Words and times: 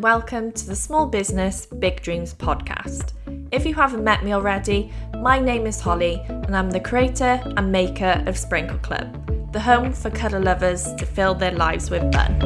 welcome 0.00 0.50
to 0.50 0.66
the 0.66 0.74
Small 0.74 1.04
Business 1.04 1.66
Big 1.66 2.00
Dreams 2.00 2.32
podcast. 2.32 3.12
If 3.52 3.66
you 3.66 3.74
haven't 3.74 4.02
met 4.02 4.24
me 4.24 4.32
already, 4.32 4.90
my 5.18 5.38
name 5.38 5.66
is 5.66 5.78
Holly, 5.78 6.24
and 6.26 6.56
I'm 6.56 6.70
the 6.70 6.80
creator 6.80 7.38
and 7.58 7.70
maker 7.70 8.24
of 8.26 8.38
Sprinkle 8.38 8.78
Club, 8.78 9.52
the 9.52 9.60
home 9.60 9.92
for 9.92 10.08
colour 10.08 10.40
lovers 10.40 10.94
to 10.94 11.04
fill 11.04 11.34
their 11.34 11.50
lives 11.52 11.90
with 11.90 12.00
fun. 12.14 12.40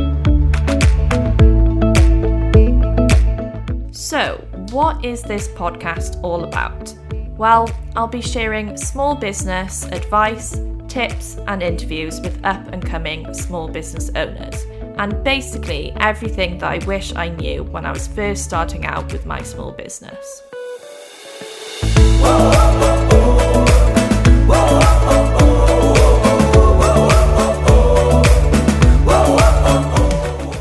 So, 3.93 4.45
what 4.71 5.05
is 5.05 5.23
this 5.23 5.46
podcast 5.46 6.21
all 6.25 6.43
about? 6.43 6.93
Well, 7.36 7.71
I'll 7.95 8.09
be 8.09 8.21
sharing 8.21 8.77
small 8.77 9.14
business 9.14 9.84
advice, 9.93 10.59
tips, 10.89 11.36
and 11.46 11.62
interviews 11.62 12.21
with 12.21 12.45
up 12.45 12.66
and 12.73 12.84
coming 12.84 13.32
small 13.32 13.68
business 13.68 14.11
owners 14.16 14.66
and 14.96 15.25
basically 15.25 15.93
everything 15.98 16.58
that 16.58 16.71
I 16.71 16.84
wish 16.86 17.14
I 17.16 17.29
knew 17.29 17.64
when 17.64 17.85
I 17.85 17.93
was 17.93 18.07
first 18.07 18.44
starting 18.44 18.86
out 18.86 19.12
with 19.12 19.26
my 19.26 19.43
small 19.43 19.72
business. 19.72 20.43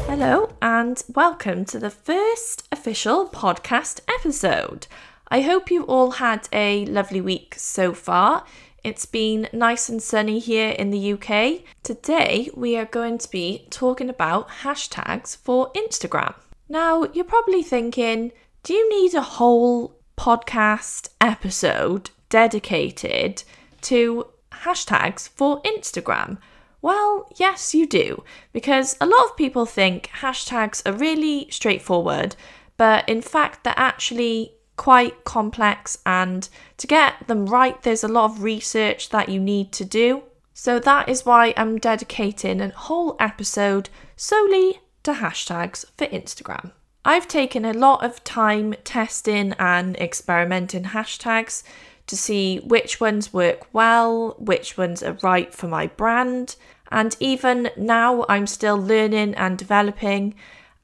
Hello, 0.07 0.49
and 0.61 1.03
welcome 1.13 1.65
to 1.65 1.79
the 1.79 1.91
first 1.91 2.67
official 2.71 3.27
podcast 3.27 3.99
episode. 4.19 4.87
I 5.27 5.41
hope 5.41 5.69
you 5.69 5.83
all 5.83 6.11
had 6.11 6.47
a 6.51 6.85
lovely 6.85 7.21
week 7.21 7.55
so 7.57 7.93
far. 7.93 8.45
It's 8.83 9.05
been 9.05 9.47
nice 9.53 9.87
and 9.87 10.03
sunny 10.03 10.39
here 10.39 10.71
in 10.71 10.89
the 10.89 11.13
UK. 11.13 11.61
Today, 11.83 12.49
we 12.53 12.75
are 12.75 12.83
going 12.83 13.17
to 13.19 13.31
be 13.31 13.65
talking 13.69 14.09
about 14.09 14.49
hashtags 14.61 15.37
for 15.37 15.71
Instagram. 15.71 16.35
Now, 16.67 17.05
you're 17.13 17.23
probably 17.23 17.63
thinking, 17.63 18.33
do 18.61 18.73
you 18.73 18.89
need 18.89 19.13
a 19.13 19.21
whole 19.21 19.95
podcast 20.17 21.07
episode 21.21 22.09
dedicated 22.27 23.43
to 23.83 24.27
hashtags 24.51 25.29
for 25.29 25.61
Instagram? 25.61 26.39
Well, 26.81 27.31
yes, 27.37 27.73
you 27.73 27.87
do, 27.87 28.25
because 28.51 28.97
a 28.99 29.05
lot 29.05 29.23
of 29.23 29.37
people 29.37 29.65
think 29.65 30.09
hashtags 30.19 30.85
are 30.85 30.97
really 30.97 31.47
straightforward, 31.49 32.35
but 32.75 33.07
in 33.07 33.21
fact, 33.21 33.63
they're 33.63 33.73
actually 33.77 34.55
quite 34.75 35.23
complex, 35.23 35.97
and 36.05 36.49
to 36.77 36.87
get 36.87 37.27
them 37.27 37.45
right, 37.45 37.81
there's 37.83 38.03
a 38.03 38.07
lot 38.07 38.31
of 38.31 38.43
research 38.43 39.09
that 39.09 39.29
you 39.29 39.39
need 39.39 39.71
to 39.73 39.85
do. 39.85 40.23
So 40.53 40.79
that 40.79 41.09
is 41.09 41.25
why 41.25 41.53
I'm 41.57 41.77
dedicating 41.77 42.61
a 42.61 42.69
whole 42.69 43.15
episode 43.19 43.89
solely 44.15 44.81
to 45.03 45.13
hashtags 45.13 45.85
for 45.97 46.07
Instagram. 46.07 46.71
I've 47.05 47.27
taken 47.27 47.65
a 47.65 47.73
lot 47.73 48.03
of 48.03 48.23
time 48.23 48.75
testing 48.83 49.53
and 49.59 49.97
experimenting 49.97 50.83
hashtags 50.83 51.63
to 52.07 52.15
see 52.15 52.59
which 52.59 53.01
ones 53.01 53.33
work 53.33 53.67
well, 53.73 54.35
which 54.37 54.77
ones 54.77 55.03
are 55.03 55.17
right 55.21 55.53
for 55.53 55.67
my 55.67 55.87
brand, 55.87 56.55
and 56.91 57.15
even 57.19 57.69
now 57.75 58.25
I'm 58.29 58.47
still 58.47 58.77
learning 58.77 59.35
and 59.35 59.57
developing, 59.57 60.35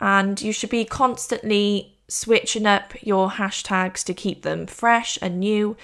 and 0.02 0.42
you 0.42 0.52
should 0.52 0.70
be 0.70 0.86
constantly 0.86 1.96
switching 2.10 2.66
up 2.66 2.94
your 3.02 3.32
hashtags 3.32 4.04
to 4.04 4.14
keep 4.14 4.42
them 4.42 4.68
fresh 4.68 5.18
and 5.22 5.40
new. 5.40 5.78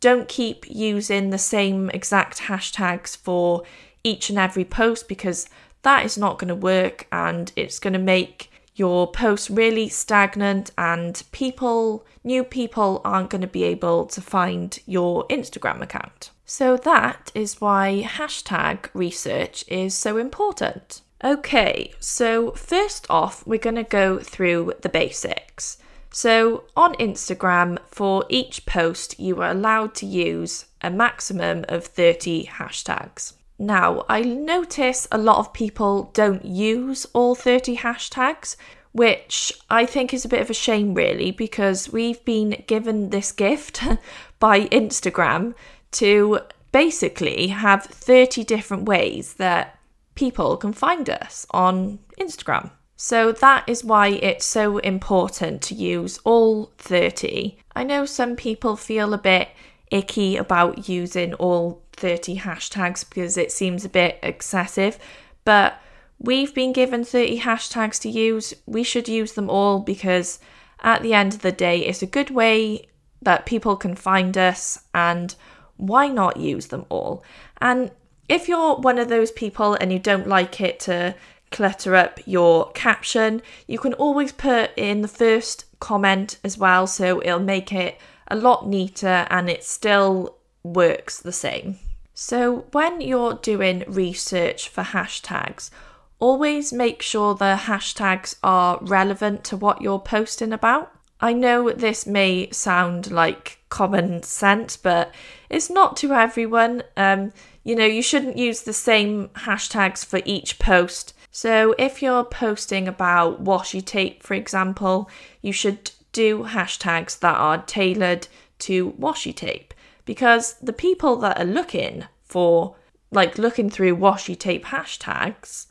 Don't 0.00 0.28
keep 0.28 0.64
using 0.68 1.30
the 1.30 1.38
same 1.38 1.90
exact 1.90 2.38
hashtags 2.42 3.16
for 3.16 3.62
each 4.02 4.30
and 4.30 4.38
every 4.38 4.64
post 4.64 5.08
because 5.08 5.48
that 5.82 6.04
is 6.04 6.16
not 6.16 6.38
going 6.38 6.48
to 6.48 6.54
work 6.54 7.06
and 7.12 7.52
it's 7.56 7.78
going 7.78 7.92
to 7.92 7.98
make 7.98 8.50
your 8.74 9.10
post 9.10 9.50
really 9.50 9.88
stagnant 9.88 10.70
and 10.78 11.22
people, 11.32 12.06
new 12.24 12.42
people, 12.42 13.00
aren't 13.04 13.30
going 13.30 13.42
to 13.42 13.46
be 13.46 13.64
able 13.64 14.06
to 14.06 14.20
find 14.20 14.78
your 14.86 15.26
Instagram 15.28 15.82
account. 15.82 16.30
So 16.46 16.76
that 16.78 17.30
is 17.34 17.60
why 17.60 18.02
hashtag 18.06 18.88
research 18.94 19.64
is 19.68 19.94
so 19.94 20.16
important. 20.16 21.02
Okay, 21.24 21.92
so 22.00 22.50
first 22.52 23.06
off, 23.08 23.46
we're 23.46 23.58
going 23.58 23.76
to 23.76 23.84
go 23.84 24.18
through 24.18 24.72
the 24.82 24.88
basics. 24.88 25.78
So, 26.10 26.64
on 26.76 26.94
Instagram, 26.96 27.78
for 27.86 28.24
each 28.28 28.66
post, 28.66 29.18
you 29.20 29.40
are 29.40 29.50
allowed 29.50 29.94
to 29.96 30.06
use 30.06 30.66
a 30.82 30.90
maximum 30.90 31.64
of 31.68 31.86
30 31.86 32.46
hashtags. 32.46 33.34
Now, 33.56 34.04
I 34.08 34.22
notice 34.22 35.06
a 35.12 35.16
lot 35.16 35.38
of 35.38 35.52
people 35.52 36.10
don't 36.12 36.44
use 36.44 37.06
all 37.12 37.36
30 37.36 37.76
hashtags, 37.76 38.56
which 38.90 39.52
I 39.70 39.86
think 39.86 40.12
is 40.12 40.24
a 40.24 40.28
bit 40.28 40.42
of 40.42 40.50
a 40.50 40.54
shame, 40.54 40.92
really, 40.92 41.30
because 41.30 41.92
we've 41.92 42.22
been 42.24 42.64
given 42.66 43.10
this 43.10 43.30
gift 43.30 43.80
by 44.40 44.66
Instagram 44.66 45.54
to 45.92 46.40
basically 46.72 47.48
have 47.48 47.84
30 47.84 48.42
different 48.42 48.84
ways 48.86 49.34
that 49.34 49.78
people 50.14 50.56
can 50.56 50.72
find 50.72 51.08
us 51.08 51.46
on 51.50 51.98
Instagram. 52.20 52.70
So 52.96 53.32
that 53.32 53.68
is 53.68 53.82
why 53.82 54.08
it's 54.08 54.44
so 54.44 54.78
important 54.78 55.60
to 55.62 55.74
use 55.74 56.20
all 56.24 56.72
30. 56.78 57.58
I 57.74 57.82
know 57.84 58.04
some 58.04 58.36
people 58.36 58.76
feel 58.76 59.12
a 59.12 59.18
bit 59.18 59.48
icky 59.90 60.36
about 60.36 60.88
using 60.88 61.34
all 61.34 61.82
30 61.94 62.38
hashtags 62.38 63.08
because 63.08 63.36
it 63.36 63.50
seems 63.50 63.84
a 63.84 63.88
bit 63.88 64.18
excessive, 64.22 64.98
but 65.44 65.80
we've 66.18 66.54
been 66.54 66.72
given 66.72 67.04
30 67.04 67.40
hashtags 67.40 68.00
to 68.02 68.08
use. 68.08 68.54
We 68.66 68.84
should 68.84 69.08
use 69.08 69.32
them 69.32 69.50
all 69.50 69.80
because 69.80 70.38
at 70.80 71.02
the 71.02 71.14
end 71.14 71.34
of 71.34 71.42
the 71.42 71.52
day, 71.52 71.80
it's 71.80 72.02
a 72.02 72.06
good 72.06 72.30
way 72.30 72.86
that 73.20 73.46
people 73.46 73.76
can 73.76 73.94
find 73.94 74.36
us 74.36 74.78
and 74.94 75.34
why 75.76 76.08
not 76.08 76.36
use 76.36 76.68
them 76.68 76.86
all? 76.88 77.24
And 77.60 77.90
if 78.32 78.48
you're 78.48 78.76
one 78.76 78.98
of 78.98 79.08
those 79.08 79.30
people 79.30 79.74
and 79.74 79.92
you 79.92 79.98
don't 79.98 80.26
like 80.26 80.60
it 80.60 80.80
to 80.80 81.14
clutter 81.50 81.94
up 81.94 82.18
your 82.24 82.70
caption, 82.72 83.42
you 83.66 83.78
can 83.78 83.92
always 83.94 84.32
put 84.32 84.70
in 84.74 85.02
the 85.02 85.08
first 85.08 85.66
comment 85.80 86.38
as 86.42 86.56
well, 86.56 86.86
so 86.86 87.20
it'll 87.20 87.38
make 87.38 87.72
it 87.72 88.00
a 88.28 88.34
lot 88.34 88.66
neater 88.66 89.26
and 89.28 89.50
it 89.50 89.62
still 89.62 90.36
works 90.62 91.20
the 91.20 91.32
same. 91.32 91.78
So, 92.14 92.66
when 92.72 93.02
you're 93.02 93.34
doing 93.34 93.84
research 93.86 94.68
for 94.68 94.82
hashtags, 94.82 95.70
always 96.18 96.72
make 96.72 97.02
sure 97.02 97.34
the 97.34 97.58
hashtags 97.64 98.36
are 98.42 98.78
relevant 98.80 99.44
to 99.44 99.56
what 99.56 99.82
you're 99.82 99.98
posting 99.98 100.52
about. 100.52 100.90
I 101.22 101.32
know 101.32 101.70
this 101.70 102.04
may 102.04 102.50
sound 102.50 103.12
like 103.12 103.60
common 103.68 104.24
sense, 104.24 104.76
but 104.76 105.14
it's 105.48 105.70
not 105.70 105.96
to 105.98 106.12
everyone. 106.12 106.82
Um, 106.96 107.32
you 107.62 107.76
know, 107.76 107.86
you 107.86 108.02
shouldn't 108.02 108.36
use 108.36 108.62
the 108.62 108.72
same 108.72 109.28
hashtags 109.28 110.04
for 110.04 110.20
each 110.24 110.58
post. 110.58 111.14
So, 111.30 111.76
if 111.78 112.02
you're 112.02 112.24
posting 112.24 112.88
about 112.88 113.44
washi 113.44 113.84
tape, 113.84 114.24
for 114.24 114.34
example, 114.34 115.08
you 115.40 115.52
should 115.52 115.92
do 116.10 116.42
hashtags 116.42 117.18
that 117.20 117.36
are 117.36 117.62
tailored 117.62 118.26
to 118.58 118.90
washi 118.92 119.34
tape 119.34 119.72
because 120.04 120.54
the 120.54 120.72
people 120.72 121.16
that 121.16 121.40
are 121.40 121.44
looking 121.44 122.04
for, 122.24 122.74
like, 123.12 123.38
looking 123.38 123.70
through 123.70 123.96
washi 123.96 124.36
tape 124.36 124.66
hashtags 124.66 125.66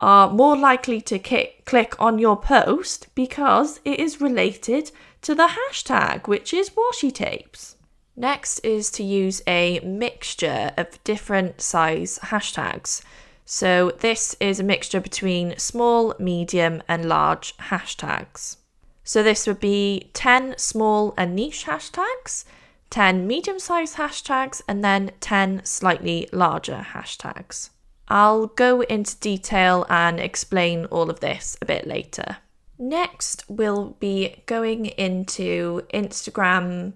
are 0.00 0.30
more 0.30 0.56
likely 0.56 1.00
to 1.00 1.18
ki- 1.18 1.54
click 1.64 1.94
on 2.00 2.18
your 2.18 2.36
post 2.36 3.06
because 3.14 3.80
it 3.84 3.98
is 3.98 4.20
related 4.20 4.90
to 5.22 5.34
the 5.34 5.48
hashtag, 5.48 6.28
which 6.28 6.54
is 6.54 6.70
washi 6.70 7.12
tapes. 7.12 7.76
Next 8.16 8.58
is 8.60 8.90
to 8.92 9.02
use 9.02 9.42
a 9.46 9.80
mixture 9.80 10.72
of 10.76 11.02
different 11.04 11.60
size 11.60 12.18
hashtags. 12.22 13.02
So, 13.44 13.92
this 14.00 14.36
is 14.40 14.60
a 14.60 14.64
mixture 14.64 15.00
between 15.00 15.56
small, 15.56 16.14
medium, 16.18 16.82
and 16.88 17.08
large 17.08 17.56
hashtags. 17.56 18.56
So, 19.04 19.22
this 19.22 19.46
would 19.46 19.60
be 19.60 20.10
10 20.12 20.58
small 20.58 21.14
and 21.16 21.34
niche 21.34 21.64
hashtags, 21.64 22.44
10 22.90 23.26
medium 23.26 23.58
sized 23.58 23.96
hashtags, 23.96 24.62
and 24.68 24.84
then 24.84 25.12
10 25.20 25.64
slightly 25.64 26.28
larger 26.32 26.84
hashtags. 26.92 27.70
I'll 28.08 28.46
go 28.46 28.80
into 28.80 29.16
detail 29.18 29.86
and 29.88 30.18
explain 30.18 30.86
all 30.86 31.10
of 31.10 31.20
this 31.20 31.56
a 31.60 31.66
bit 31.66 31.86
later. 31.86 32.38
Next, 32.78 33.44
we'll 33.48 33.96
be 34.00 34.42
going 34.46 34.86
into 34.86 35.82
Instagram 35.92 36.94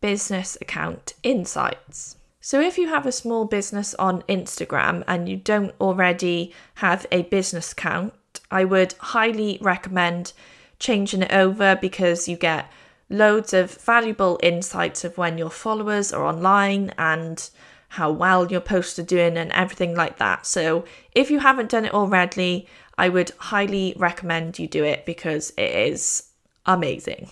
business 0.00 0.58
account 0.60 1.14
insights. 1.22 2.16
So, 2.40 2.60
if 2.60 2.76
you 2.76 2.88
have 2.88 3.06
a 3.06 3.12
small 3.12 3.44
business 3.44 3.94
on 3.94 4.22
Instagram 4.22 5.04
and 5.06 5.28
you 5.28 5.36
don't 5.36 5.74
already 5.80 6.52
have 6.76 7.06
a 7.12 7.22
business 7.22 7.72
account, 7.72 8.14
I 8.50 8.64
would 8.64 8.94
highly 8.98 9.58
recommend 9.60 10.32
changing 10.78 11.22
it 11.22 11.32
over 11.32 11.76
because 11.80 12.28
you 12.28 12.36
get 12.36 12.70
loads 13.08 13.52
of 13.52 13.70
valuable 13.74 14.40
insights 14.42 15.04
of 15.04 15.16
when 15.16 15.38
your 15.38 15.50
followers 15.50 16.12
are 16.12 16.24
online 16.24 16.92
and 16.98 17.48
how 17.92 18.10
well 18.10 18.50
your 18.50 18.60
posts 18.60 18.98
are 18.98 19.02
doing 19.02 19.36
and 19.36 19.52
everything 19.52 19.94
like 19.94 20.16
that. 20.16 20.46
So 20.46 20.86
if 21.12 21.30
you 21.30 21.40
haven't 21.40 21.68
done 21.68 21.84
it 21.84 21.92
already, 21.92 22.66
I 22.96 23.10
would 23.10 23.32
highly 23.36 23.92
recommend 23.98 24.58
you 24.58 24.66
do 24.66 24.82
it 24.82 25.04
because 25.04 25.52
it 25.58 25.70
is 25.90 26.30
amazing. 26.64 27.28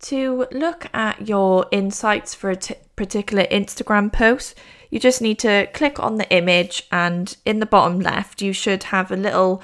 To 0.00 0.46
look 0.50 0.86
at 0.92 1.28
your 1.28 1.66
insights 1.70 2.34
for 2.34 2.50
a 2.50 2.56
t- 2.56 2.74
particular 2.96 3.44
Instagram 3.52 4.12
post, 4.12 4.58
you 4.90 4.98
just 4.98 5.22
need 5.22 5.38
to 5.40 5.68
click 5.74 6.00
on 6.00 6.16
the 6.16 6.28
image 6.32 6.88
and 6.90 7.36
in 7.46 7.60
the 7.60 7.66
bottom 7.66 8.00
left 8.00 8.42
you 8.42 8.52
should 8.52 8.82
have 8.84 9.12
a 9.12 9.16
little 9.16 9.62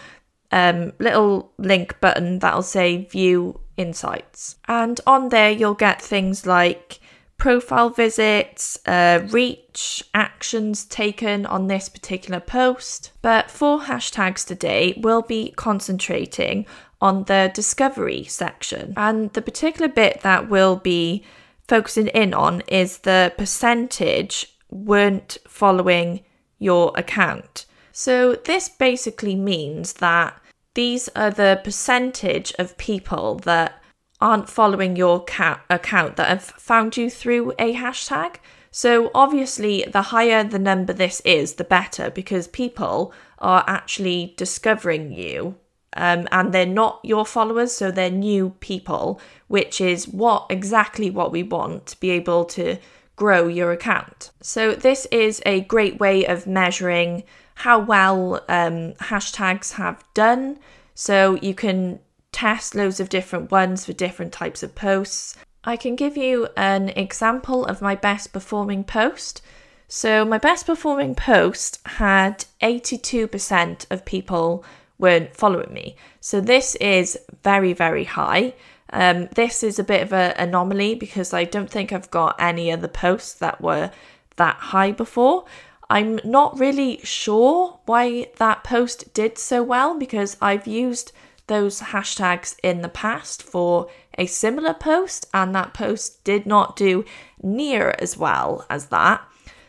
um, 0.53 0.93
little 1.01 1.51
link 1.59 2.01
button 2.01 2.39
that'll 2.39 2.63
say 2.63 3.05
view 3.07 3.59
insights. 3.77 4.59
And 4.69 5.01
on 5.09 5.31
there 5.31 5.51
you'll 5.51 5.75
get 5.75 6.01
things 6.01 6.47
like 6.47 7.01
profile 7.39 7.91
visits, 7.91 8.79
uh, 8.87 9.27
reach, 9.31 10.03
actions 10.15 10.85
taken 10.85 11.47
on 11.47 11.67
this 11.67 11.89
particular 11.89 12.41
post. 12.41 13.13
But 13.23 13.51
for 13.51 13.81
hashtags 13.81 14.47
today, 14.47 14.99
we'll 15.03 15.23
be 15.23 15.53
concentrating 15.57 16.67
on 17.01 17.25
the 17.25 17.51
discovery 17.53 18.25
section. 18.25 18.95
And 18.97 19.33
the 19.35 19.43
particular 19.43 19.89
bit 19.89 20.21
that 20.23 20.49
we'll 20.49 20.77
be 20.77 21.25
focusing 21.69 22.09
in 22.09 22.33
on 22.33 22.63
is 22.69 22.99
the 22.99 23.33
percentage 23.37 24.57
weren't 24.71 25.39
following 25.47 26.21
your 26.59 26.93
account. 26.97 27.67
So 27.93 28.35
this 28.35 28.69
basically 28.69 29.37
means 29.37 29.95
that 29.95 30.41
these 30.75 31.09
are 31.17 31.31
the 31.31 31.61
percentage 31.65 32.53
of 32.59 32.77
people 32.77 33.37
that 33.45 33.83
aren't 34.21 34.49
following 34.49 34.97
your 34.97 35.25
ca- 35.25 35.61
account 35.69 36.17
that 36.17 36.29
have 36.29 36.43
found 36.43 36.97
you 36.97 37.11
through 37.11 37.53
a 37.59 37.75
hashtag. 37.75 38.37
So, 38.71 39.11
obviously, 39.15 39.85
the 39.91 40.03
higher 40.03 40.45
the 40.45 40.59
number 40.59 40.93
this 40.93 41.21
is, 41.21 41.55
the 41.55 41.65
better 41.65 42.11
because 42.11 42.49
people 42.49 43.13
are 43.39 43.65
actually 43.67 44.35
discovering 44.37 45.13
you 45.13 45.57
um, 45.97 46.29
and 46.31 46.53
they're 46.53 46.67
not 46.67 47.01
your 47.03 47.25
followers, 47.25 47.73
so 47.73 47.91
they're 47.91 48.11
new 48.11 48.51
people, 48.61 49.21
which 49.49 49.81
is 49.81 50.07
what 50.07 50.47
exactly 50.51 51.11
what 51.11 51.33
we 51.33 51.43
want 51.43 51.87
to 51.87 52.01
be 52.01 52.11
able 52.11 52.45
to 52.45 52.77
grow 53.17 53.49
your 53.49 53.73
account. 53.73 54.31
So, 54.43 54.75
this 54.75 55.07
is 55.07 55.41
a 55.47 55.63
great 55.63 55.99
way 55.99 56.27
of 56.27 56.47
measuring 56.47 57.25
how 57.57 57.79
well 57.79 58.45
um, 58.49 58.93
hashtags 58.95 59.73
have 59.73 60.05
done. 60.13 60.59
So, 60.95 61.37
you 61.37 61.55
can 61.55 62.01
test 62.37 62.75
loads 62.75 63.01
of 63.01 63.09
different 63.09 63.51
ones 63.51 63.87
for 63.87 63.95
different 63.95 64.31
types 64.31 64.63
of 64.63 64.75
posts. 64.75 65.35
I 65.65 65.79
can 65.79 65.97
give 65.97 66.19
you 66.19 66.49
an 66.55 66.91
example 66.91 67.65
of 67.65 67.81
my 67.81 67.95
best 67.95 68.31
performing 68.31 68.85
post. 68.85 69.41
So, 69.89 70.23
my 70.23 70.37
best 70.37 70.67
performing 70.67 71.15
post 71.15 71.81
had 71.87 72.45
82% 72.61 73.87
of 73.91 74.05
people 74.05 74.67
weren't 74.99 75.35
following 75.35 75.73
me. 75.73 75.97
So, 76.21 76.43
this 76.43 76.75
is 76.75 77.19
very, 77.43 77.73
very 77.73 78.05
high. 78.05 78.53
Um, 78.91 79.29
this 79.35 79.63
is 79.63 79.79
a 79.79 79.85
bit 79.93 80.03
of 80.03 80.13
an 80.13 80.35
anomaly 80.37 80.95
because 80.97 81.33
I 81.33 81.45
don't 81.45 81.71
think 81.71 81.91
I've 81.91 82.11
got 82.11 82.37
any 82.39 82.71
other 82.71 82.89
posts 82.89 83.33
that 83.35 83.63
were 83.63 83.91
that 84.37 84.57
high 84.57 84.93
before. 84.93 85.47
I'm 85.89 86.21
not 86.23 86.59
really 86.59 87.01
sure 87.03 87.81
why 87.87 88.29
that 88.37 88.63
post 88.63 89.15
did 89.15 89.39
so 89.39 89.63
well 89.63 89.99
because 89.99 90.37
I've 90.43 90.67
used 90.67 91.13
those 91.47 91.81
hashtags 91.81 92.57
in 92.63 92.83
the 92.83 92.89
past 92.89 93.43
for 93.43 93.89
a 94.19 94.27
similar 94.27 94.75
post, 94.75 95.27
and 95.33 95.55
that 95.55 95.75
post 95.75 96.25
did 96.25 96.47
not 96.47 96.77
do 96.77 97.05
near 97.43 97.95
as 97.99 98.17
well 98.17 98.67
as 98.69 98.87
that. 98.87 99.23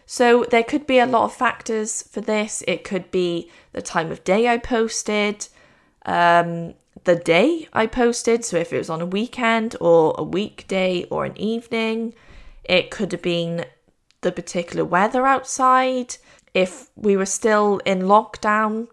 So 0.06 0.46
there 0.50 0.64
could 0.64 0.88
be 0.88 1.00
a 1.00 1.06
lot 1.06 1.26
of 1.26 1.34
factors 1.34 2.02
for 2.04 2.22
this. 2.22 2.64
It 2.68 2.84
could 2.84 3.12
be 3.12 3.52
the 3.74 3.82
time 3.82 4.12
of 4.12 4.24
day 4.24 4.48
I 4.48 4.58
posted, 4.58 5.48
um, 6.06 6.74
the 7.04 7.16
day 7.16 7.68
I 7.74 7.88
posted, 7.88 8.44
so 8.44 8.58
if 8.58 8.74
it 8.74 8.78
was 8.78 8.90
on 8.90 9.02
a 9.02 9.06
weekend 9.06 9.76
or 9.80 10.16
a 10.18 10.24
weekday 10.24 11.06
or 11.12 11.26
an 11.26 11.38
evening, 11.38 12.14
it 12.64 12.90
could 12.90 13.12
have 13.12 13.22
been 13.22 13.66
the 14.22 14.32
particular 14.32 14.84
weather 14.84 15.26
outside. 15.26 16.18
If 16.54 16.90
we 16.96 17.16
were 17.16 17.26
still 17.26 17.80
in 17.86 18.04
lockdown, 18.04 18.88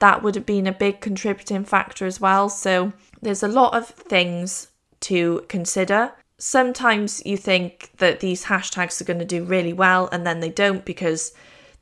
that 0.00 0.22
would 0.22 0.34
have 0.34 0.46
been 0.46 0.66
a 0.66 0.72
big 0.72 1.00
contributing 1.00 1.64
factor 1.64 2.04
as 2.06 2.20
well. 2.20 2.48
So 2.48 2.92
there's 3.22 3.42
a 3.42 3.48
lot 3.48 3.74
of 3.74 3.86
things 3.86 4.68
to 5.00 5.44
consider. 5.48 6.12
Sometimes 6.38 7.24
you 7.24 7.36
think 7.36 7.90
that 7.98 8.20
these 8.20 8.44
hashtags 8.44 9.00
are 9.00 9.04
going 9.04 9.18
to 9.18 9.24
do 9.24 9.44
really 9.44 9.72
well 9.72 10.08
and 10.10 10.26
then 10.26 10.40
they 10.40 10.48
don't 10.48 10.84
because 10.84 11.32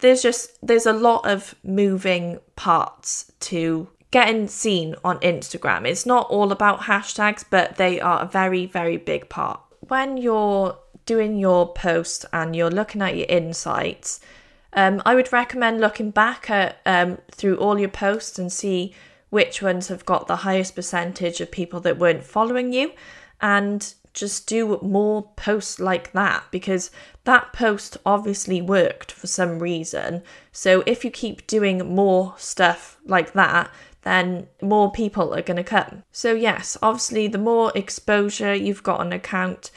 there's 0.00 0.22
just 0.22 0.58
there's 0.62 0.86
a 0.86 0.92
lot 0.92 1.26
of 1.26 1.54
moving 1.62 2.38
parts 2.56 3.32
to 3.40 3.88
getting 4.10 4.48
seen 4.48 4.94
on 5.04 5.18
Instagram. 5.20 5.86
It's 5.86 6.06
not 6.06 6.28
all 6.28 6.50
about 6.50 6.80
hashtags, 6.80 7.44
but 7.48 7.76
they 7.76 8.00
are 8.00 8.22
a 8.22 8.26
very 8.26 8.66
very 8.66 8.96
big 8.96 9.28
part. 9.28 9.60
When 9.80 10.16
you're 10.16 10.76
doing 11.06 11.38
your 11.38 11.72
post 11.72 12.24
and 12.32 12.54
you're 12.54 12.70
looking 12.70 13.02
at 13.02 13.16
your 13.16 13.26
insights, 13.28 14.20
um, 14.72 15.02
I 15.04 15.14
would 15.14 15.32
recommend 15.32 15.80
looking 15.80 16.10
back 16.10 16.50
at 16.50 16.80
um, 16.84 17.18
through 17.30 17.56
all 17.56 17.78
your 17.78 17.88
posts 17.88 18.38
and 18.38 18.52
see 18.52 18.94
which 19.30 19.62
ones 19.62 19.88
have 19.88 20.06
got 20.06 20.26
the 20.26 20.36
highest 20.36 20.74
percentage 20.74 21.40
of 21.40 21.50
people 21.50 21.80
that 21.80 21.98
weren't 21.98 22.24
following 22.24 22.72
you, 22.72 22.92
and 23.40 23.94
just 24.14 24.46
do 24.48 24.78
more 24.82 25.30
posts 25.36 25.78
like 25.78 26.12
that 26.12 26.42
because 26.50 26.90
that 27.24 27.52
post 27.52 27.96
obviously 28.04 28.60
worked 28.60 29.12
for 29.12 29.26
some 29.26 29.58
reason. 29.58 30.22
So 30.50 30.82
if 30.86 31.04
you 31.04 31.10
keep 31.10 31.46
doing 31.46 31.94
more 31.94 32.34
stuff 32.36 32.98
like 33.04 33.32
that, 33.34 33.70
then 34.02 34.48
more 34.62 34.90
people 34.90 35.34
are 35.34 35.42
going 35.42 35.56
to 35.56 35.64
come. 35.64 36.02
So, 36.10 36.32
yes, 36.32 36.76
obviously, 36.82 37.28
the 37.28 37.38
more 37.38 37.72
exposure 37.74 38.54
you've 38.54 38.82
got 38.82 39.00
on 39.00 39.12
account, 39.12 39.70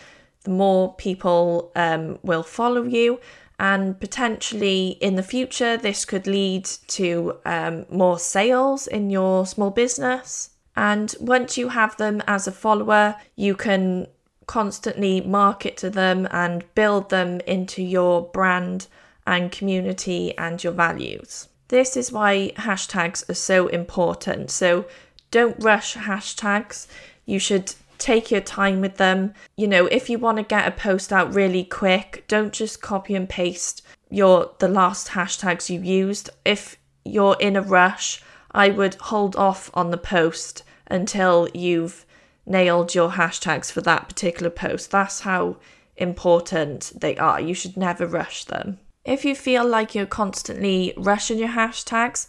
the 0.44 0.52
more 0.52 0.94
people 0.96 1.72
um, 1.76 2.18
will 2.24 2.44
follow 2.44 2.84
you 2.84 3.20
and 3.62 4.00
potentially 4.00 4.98
in 5.02 5.18
the 5.18 5.24
future, 5.24 5.78
this 5.78 6.04
could 6.04 6.26
lead 6.26 6.66
to 6.88 7.38
um, 7.46 7.86
more 7.92 8.18
sales 8.18 8.88
in 8.88 9.12
your 9.12 9.46
small 9.46 9.70
business. 9.70 10.50
And 10.76 11.14
once 11.20 11.60
you 11.60 11.70
have 11.70 11.96
them 11.98 12.24
as 12.26 12.48
a 12.48 12.52
follower, 12.52 13.18
you 13.36 13.54
can 13.54 14.08
constantly 14.48 15.22
market 15.22 15.78
to 15.78 15.92
them 15.92 16.28
and 16.32 16.66
build 16.74 17.12
them 17.12 17.40
into 17.42 17.84
your 17.84 18.24
brand 18.24 18.88
and 19.28 19.52
community 19.52 20.36
and 20.40 20.64
your 20.64 20.74
values. 20.74 21.48
This 21.68 21.96
is 21.96 22.12
why 22.12 22.54
hashtags 22.56 23.30
are 23.30 23.36
so 23.36 23.68
important. 23.68 24.50
So 24.50 24.86
don't 25.30 25.64
rush 25.64 25.96
hashtags. 25.96 26.88
You 27.28 27.38
should 27.38 27.76
take 28.02 28.32
your 28.32 28.42
time 28.42 28.82
with 28.82 28.98
them. 28.98 29.34
You 29.56 29.68
know, 29.68 29.86
if 29.86 30.10
you 30.10 30.18
want 30.18 30.38
to 30.38 30.44
get 30.44 30.68
a 30.68 30.72
post 30.72 31.14
out 31.14 31.34
really 31.34 31.64
quick, 31.64 32.26
don't 32.28 32.52
just 32.52 32.82
copy 32.82 33.16
and 33.16 33.30
paste 33.30 33.84
your 34.10 34.52
the 34.60 34.68
last 34.68 35.10
hashtags 35.10 35.70
you 35.70 35.80
used. 35.82 36.30
If 36.44 36.78
you're 37.06 37.38
in 37.40 37.56
a 37.56 37.62
rush, 37.62 38.22
I 38.52 38.70
would 38.70 38.96
hold 38.96 39.36
off 39.36 39.70
on 39.74 39.92
the 39.92 39.98
post 39.98 40.64
until 40.88 41.48
you've 41.54 42.06
nailed 42.46 42.96
your 42.96 43.12
hashtags 43.12 43.72
for 43.72 43.82
that 43.82 44.10
particular 44.10 44.50
post. 44.50 44.92
That's 44.92 45.22
how 45.22 45.58
important 45.96 46.94
they 47.00 47.16
are. 47.18 47.40
You 47.40 47.54
should 47.54 47.78
never 47.78 48.06
rush 48.08 48.46
them. 48.46 48.80
If 49.06 49.24
you 49.24 49.36
feel 49.36 49.66
like 49.66 49.96
you're 49.96 50.06
constantly 50.06 50.94
rushing 50.98 51.38
your 51.38 51.50
hashtags, 51.50 52.28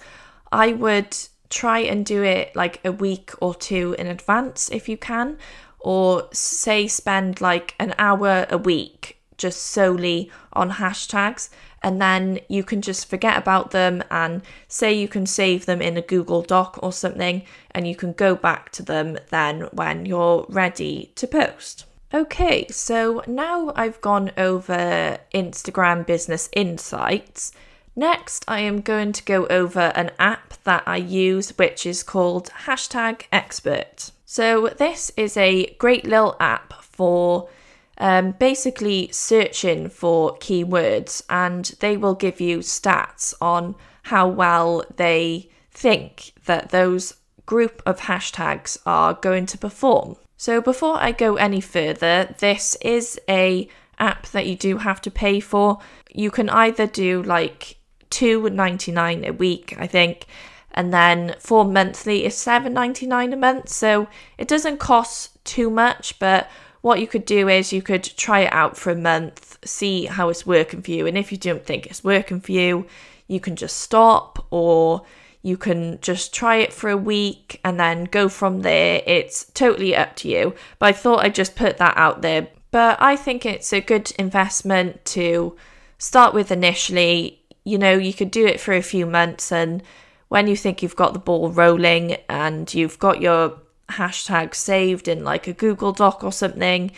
I 0.52 0.72
would 0.72 1.16
try 1.52 1.80
and 1.80 2.04
do 2.04 2.22
it 2.22 2.56
like 2.56 2.80
a 2.84 2.90
week 2.90 3.30
or 3.40 3.54
two 3.54 3.94
in 3.98 4.06
advance 4.06 4.70
if 4.70 4.88
you 4.88 4.96
can, 4.96 5.38
or 5.78 6.28
say 6.32 6.88
spend 6.88 7.40
like 7.40 7.74
an 7.78 7.94
hour 7.98 8.46
a 8.50 8.58
week 8.58 9.18
just 9.36 9.60
solely 9.60 10.30
on 10.52 10.72
hashtags 10.72 11.50
and 11.82 12.00
then 12.00 12.38
you 12.48 12.62
can 12.62 12.80
just 12.80 13.10
forget 13.10 13.36
about 13.36 13.72
them 13.72 14.02
and 14.10 14.40
say 14.68 14.92
you 14.92 15.08
can 15.08 15.26
save 15.26 15.66
them 15.66 15.82
in 15.82 15.96
a 15.96 16.02
Google 16.02 16.42
Doc 16.42 16.78
or 16.82 16.92
something 16.92 17.42
and 17.72 17.88
you 17.88 17.96
can 17.96 18.12
go 18.12 18.36
back 18.36 18.70
to 18.72 18.82
them 18.82 19.18
then 19.30 19.62
when 19.72 20.06
you're 20.06 20.46
ready 20.48 21.12
to 21.16 21.26
post. 21.26 21.86
Okay, 22.14 22.68
so 22.68 23.22
now 23.26 23.72
I've 23.74 24.00
gone 24.00 24.30
over 24.36 25.18
Instagram 25.34 26.06
Business 26.06 26.48
Insights. 26.52 27.52
Next, 27.94 28.44
I 28.48 28.60
am 28.60 28.80
going 28.80 29.12
to 29.12 29.24
go 29.24 29.46
over 29.48 29.92
an 29.94 30.12
app 30.18 30.54
that 30.64 30.82
I 30.86 30.96
use 30.96 31.50
which 31.58 31.84
is 31.84 32.02
called 32.02 32.48
Hashtag 32.64 33.24
Expert. 33.30 34.12
So, 34.24 34.68
this 34.68 35.12
is 35.14 35.36
a 35.36 35.74
great 35.74 36.04
little 36.06 36.34
app 36.40 36.72
for 36.82 37.50
um, 37.98 38.32
basically 38.32 39.10
searching 39.12 39.90
for 39.90 40.36
keywords, 40.38 41.22
and 41.28 41.66
they 41.80 41.98
will 41.98 42.14
give 42.14 42.40
you 42.40 42.60
stats 42.60 43.34
on 43.42 43.74
how 44.04 44.26
well 44.26 44.84
they 44.96 45.50
think 45.70 46.32
that 46.46 46.70
those 46.70 47.16
group 47.44 47.82
of 47.84 48.00
hashtags 48.00 48.78
are 48.86 49.12
going 49.12 49.44
to 49.44 49.58
perform. 49.58 50.16
So, 50.38 50.62
before 50.62 50.96
I 50.96 51.12
go 51.12 51.36
any 51.36 51.60
further, 51.60 52.34
this 52.38 52.74
is 52.80 53.20
a 53.28 53.68
app 53.98 54.26
that 54.28 54.46
you 54.46 54.56
do 54.56 54.78
have 54.78 55.02
to 55.02 55.10
pay 55.10 55.40
for. 55.40 55.78
You 56.14 56.30
can 56.30 56.48
either 56.48 56.86
do 56.86 57.22
like 57.22 57.76
two 58.12 58.48
ninety 58.50 58.92
nine 58.92 59.24
a 59.24 59.32
week, 59.32 59.74
I 59.76 59.88
think, 59.88 60.26
and 60.70 60.94
then 60.94 61.34
for 61.40 61.64
monthly 61.64 62.24
is 62.24 62.36
seven 62.36 62.72
ninety 62.72 63.06
nine 63.06 63.32
a 63.32 63.36
month. 63.36 63.68
So 63.68 64.06
it 64.38 64.46
doesn't 64.46 64.78
cost 64.78 65.44
too 65.44 65.68
much, 65.68 66.20
but 66.20 66.48
what 66.82 67.00
you 67.00 67.08
could 67.08 67.24
do 67.24 67.48
is 67.48 67.72
you 67.72 67.82
could 67.82 68.04
try 68.04 68.40
it 68.40 68.52
out 68.52 68.76
for 68.76 68.90
a 68.92 68.96
month, 68.96 69.58
see 69.64 70.06
how 70.06 70.28
it's 70.28 70.46
working 70.46 70.82
for 70.82 70.92
you, 70.92 71.06
and 71.06 71.18
if 71.18 71.32
you 71.32 71.38
don't 71.38 71.66
think 71.66 71.86
it's 71.86 72.04
working 72.04 72.40
for 72.40 72.52
you, 72.52 72.86
you 73.26 73.40
can 73.40 73.56
just 73.56 73.78
stop 73.78 74.46
or 74.50 75.02
you 75.44 75.56
can 75.56 75.98
just 76.00 76.32
try 76.32 76.56
it 76.56 76.72
for 76.72 76.88
a 76.88 76.96
week 76.96 77.60
and 77.64 77.78
then 77.78 78.04
go 78.04 78.28
from 78.28 78.62
there. 78.62 79.02
It's 79.06 79.44
totally 79.54 79.96
up 79.96 80.14
to 80.16 80.28
you. 80.28 80.54
But 80.78 80.86
I 80.86 80.92
thought 80.92 81.24
I'd 81.24 81.34
just 81.34 81.56
put 81.56 81.78
that 81.78 81.96
out 81.96 82.22
there. 82.22 82.46
But 82.70 83.02
I 83.02 83.16
think 83.16 83.44
it's 83.44 83.72
a 83.72 83.80
good 83.80 84.12
investment 84.18 85.04
to 85.06 85.56
start 85.98 86.32
with 86.32 86.52
initially. 86.52 87.41
You 87.64 87.78
know, 87.78 87.92
you 87.92 88.12
could 88.12 88.30
do 88.30 88.46
it 88.46 88.60
for 88.60 88.72
a 88.72 88.82
few 88.82 89.06
months 89.06 89.52
and 89.52 89.82
when 90.28 90.46
you 90.46 90.56
think 90.56 90.82
you've 90.82 90.96
got 90.96 91.12
the 91.12 91.18
ball 91.18 91.50
rolling 91.50 92.16
and 92.28 92.72
you've 92.72 92.98
got 92.98 93.20
your 93.20 93.60
hashtag 93.90 94.54
saved 94.54 95.06
in 95.06 95.24
like 95.24 95.46
a 95.46 95.52
Google 95.52 95.92
Doc 95.92 96.24
or 96.24 96.32
something, 96.32 96.90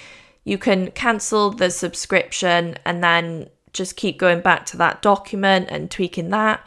you 0.44 0.56
can 0.56 0.92
cancel 0.92 1.50
the 1.50 1.71
subscription 1.71 2.76
and 2.85 3.02
then 3.02 3.49
just 3.73 3.97
keep 3.97 4.18
going 4.18 4.40
back 4.40 4.66
to 4.66 4.76
that 4.76 5.02
document 5.02 5.66
and 5.68 5.90
tweaking 5.90 6.30
that. 6.30 6.64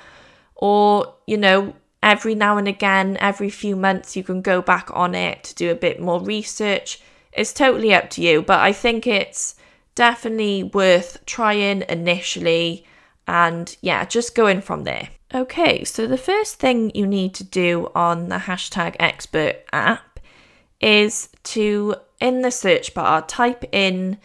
Or, 0.55 1.15
you 1.25 1.37
know, 1.37 1.73
every 2.03 2.35
now 2.35 2.57
and 2.57 2.67
again, 2.67 3.17
every 3.21 3.49
few 3.49 3.75
months, 3.75 4.17
you 4.17 4.23
can 4.23 4.41
go 4.41 4.61
back 4.61 4.89
on 4.93 5.15
it 5.15 5.43
to 5.45 5.55
do 5.55 5.71
a 5.71 5.75
bit 5.75 6.01
more 6.01 6.21
research. 6.21 6.99
It's 7.31 7.53
totally 7.53 7.93
up 7.93 8.09
to 8.11 8.21
you, 8.21 8.41
but 8.41 8.59
I 8.59 8.73
think 8.73 9.07
it's 9.07 9.55
definitely 9.95 10.63
worth 10.63 11.25
trying 11.25 11.83
initially 11.87 12.85
and 13.27 13.75
yeah, 13.81 14.05
just 14.05 14.35
going 14.35 14.61
from 14.61 14.83
there. 14.83 15.09
Okay, 15.33 15.83
so 15.83 16.07
the 16.07 16.17
first 16.17 16.55
thing 16.55 16.91
you 16.95 17.05
need 17.05 17.33
to 17.35 17.43
do 17.43 17.91
on 17.93 18.29
the 18.29 18.37
hashtag 18.37 18.95
expert 18.99 19.57
app 19.73 20.19
is 20.79 21.29
to, 21.43 21.95
in 22.21 22.41
the 22.41 22.51
search 22.51 22.93
bar, 22.93 23.21
type 23.23 23.65
in 23.73 24.17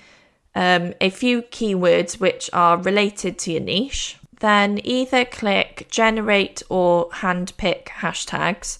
um, 0.54 0.94
a 1.00 1.11
few 1.11 1.42
keywords 1.42 2.21
which 2.21 2.49
are 2.52 2.76
related 2.76 3.38
to 3.40 3.52
your 3.52 3.61
niche. 3.61 4.16
Then 4.38 4.80
either 4.85 5.25
click 5.25 5.87
generate 5.90 6.62
or 6.68 7.09
handpick 7.11 7.87
hashtags. 7.87 8.78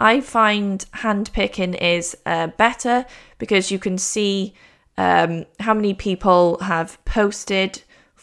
I 0.00 0.20
find 0.20 0.84
handpicking 0.94 1.80
is 1.80 2.16
uh, 2.26 2.48
better 2.48 3.06
because 3.38 3.70
you 3.70 3.78
can 3.78 3.98
see 3.98 4.54
um, 4.96 5.44
how 5.60 5.74
many 5.74 5.94
people 5.94 6.58
have 6.60 7.02
posted 7.04 7.82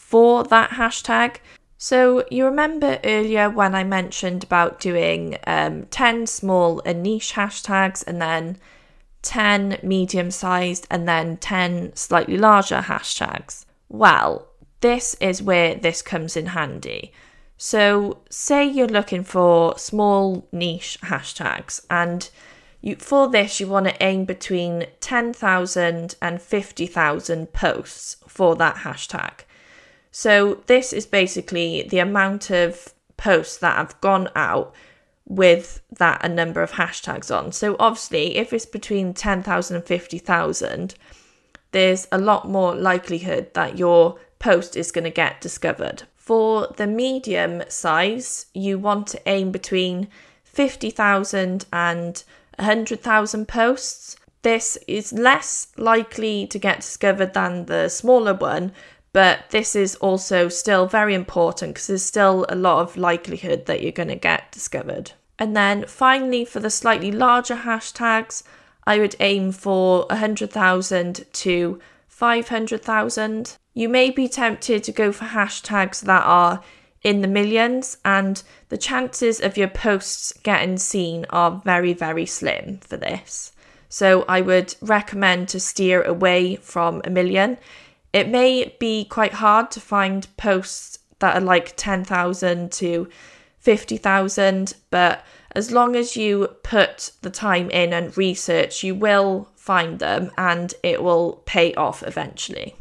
for 0.09 0.43
that 0.43 0.71
hashtag. 0.71 1.35
So, 1.77 2.25
you 2.31 2.43
remember 2.45 2.99
earlier 3.03 3.47
when 3.47 3.75
I 3.75 3.83
mentioned 3.83 4.43
about 4.43 4.79
doing 4.79 5.37
um, 5.45 5.85
10 5.91 6.25
small 6.25 6.81
and 6.83 7.03
niche 7.03 7.33
hashtags 7.33 8.03
and 8.07 8.19
then 8.19 8.57
10 9.21 9.77
medium 9.83 10.31
sized 10.31 10.87
and 10.89 11.07
then 11.07 11.37
10 11.37 11.95
slightly 11.95 12.37
larger 12.37 12.81
hashtags? 12.81 13.65
Well, 13.87 14.47
this 14.81 15.15
is 15.21 15.43
where 15.43 15.75
this 15.75 16.01
comes 16.01 16.35
in 16.35 16.47
handy. 16.47 17.13
So, 17.55 18.17
say 18.31 18.65
you're 18.65 18.87
looking 18.87 19.23
for 19.23 19.77
small 19.77 20.47
niche 20.51 20.97
hashtags 21.03 21.85
and 21.87 22.27
you, 22.81 22.95
for 22.95 23.29
this, 23.29 23.59
you 23.59 23.67
want 23.67 23.87
to 23.87 24.03
aim 24.03 24.25
between 24.25 24.87
10,000 25.01 26.15
and 26.19 26.41
50,000 26.41 27.53
posts 27.53 28.17
for 28.27 28.55
that 28.55 28.77
hashtag. 28.77 29.41
So 30.11 30.63
this 30.67 30.93
is 30.93 31.05
basically 31.05 31.83
the 31.83 31.99
amount 31.99 32.49
of 32.49 32.93
posts 33.17 33.57
that 33.57 33.77
have 33.77 33.99
gone 34.01 34.29
out 34.35 34.73
with 35.25 35.81
that 35.97 36.25
a 36.25 36.29
number 36.29 36.61
of 36.63 36.71
hashtags 36.71 37.35
on. 37.35 37.51
So 37.51 37.75
obviously, 37.79 38.37
if 38.37 38.51
it's 38.51 38.65
between 38.65 39.13
10,000 39.13 39.75
and 39.75 39.85
50,000, 39.85 40.95
there's 41.71 42.07
a 42.11 42.17
lot 42.17 42.49
more 42.49 42.75
likelihood 42.75 43.53
that 43.53 43.77
your 43.77 44.19
post 44.39 44.75
is 44.75 44.91
going 44.91 45.03
to 45.03 45.11
get 45.11 45.41
discovered. 45.41 46.03
For 46.15 46.73
the 46.77 46.87
medium 46.87 47.63
size, 47.67 48.47
you 48.53 48.79
want 48.79 49.07
to 49.07 49.21
aim 49.27 49.51
between 49.51 50.07
50,000 50.43 51.65
and 51.71 52.23
100,000 52.57 53.47
posts. 53.47 54.15
This 54.41 54.77
is 54.87 55.13
less 55.13 55.67
likely 55.77 56.47
to 56.47 56.57
get 56.57 56.77
discovered 56.77 57.33
than 57.33 57.65
the 57.65 57.89
smaller 57.89 58.33
one, 58.33 58.71
but 59.11 59.49
this 59.49 59.75
is 59.75 59.95
also 59.95 60.49
still 60.49 60.85
very 60.87 61.13
important 61.13 61.73
because 61.73 61.87
there's 61.87 62.03
still 62.03 62.45
a 62.49 62.55
lot 62.55 62.81
of 62.81 62.97
likelihood 62.97 63.65
that 63.65 63.81
you're 63.81 63.91
going 63.91 64.09
to 64.09 64.15
get 64.15 64.51
discovered. 64.51 65.11
And 65.37 65.55
then 65.55 65.85
finally, 65.87 66.45
for 66.45 66.59
the 66.59 66.69
slightly 66.69 67.11
larger 67.11 67.55
hashtags, 67.55 68.43
I 68.85 68.99
would 68.99 69.15
aim 69.19 69.51
for 69.51 70.05
100,000 70.09 71.25
to 71.31 71.79
500,000. 72.07 73.57
You 73.73 73.87
may 73.87 74.09
be 74.09 74.27
tempted 74.27 74.83
to 74.83 74.91
go 74.91 75.11
for 75.11 75.25
hashtags 75.25 76.01
that 76.01 76.23
are 76.25 76.61
in 77.01 77.21
the 77.21 77.27
millions, 77.27 77.97
and 78.03 78.43
the 78.67 78.77
chances 78.77 79.39
of 79.39 79.55
your 79.55 79.69
posts 79.69 80.33
getting 80.43 80.77
seen 80.77 81.25
are 81.29 81.61
very, 81.63 81.93
very 81.93 82.25
slim 82.25 82.79
for 82.79 82.97
this. 82.97 83.53
So 83.87 84.25
I 84.27 84.41
would 84.41 84.75
recommend 84.81 85.47
to 85.49 85.59
steer 85.59 86.03
away 86.03 86.57
from 86.57 87.01
a 87.05 87.09
million. 87.09 87.57
It 88.11 88.27
may 88.29 88.75
be 88.79 89.05
quite 89.05 89.33
hard 89.33 89.71
to 89.71 89.79
find 89.79 90.27
posts 90.37 90.99
that 91.19 91.35
are 91.35 91.45
like 91.45 91.73
10,000 91.75 92.71
to 92.71 93.09
50,000, 93.59 94.73
but 94.89 95.25
as 95.51 95.71
long 95.71 95.95
as 95.95 96.15
you 96.15 96.47
put 96.63 97.11
the 97.21 97.29
time 97.29 97.69
in 97.69 97.93
and 97.93 98.17
research, 98.17 98.83
you 98.83 98.95
will 98.95 99.49
find 99.55 99.99
them 99.99 100.31
and 100.37 100.73
it 100.83 101.03
will 101.03 101.41
pay 101.45 101.73
off 101.75 102.03
eventually. 102.03 102.75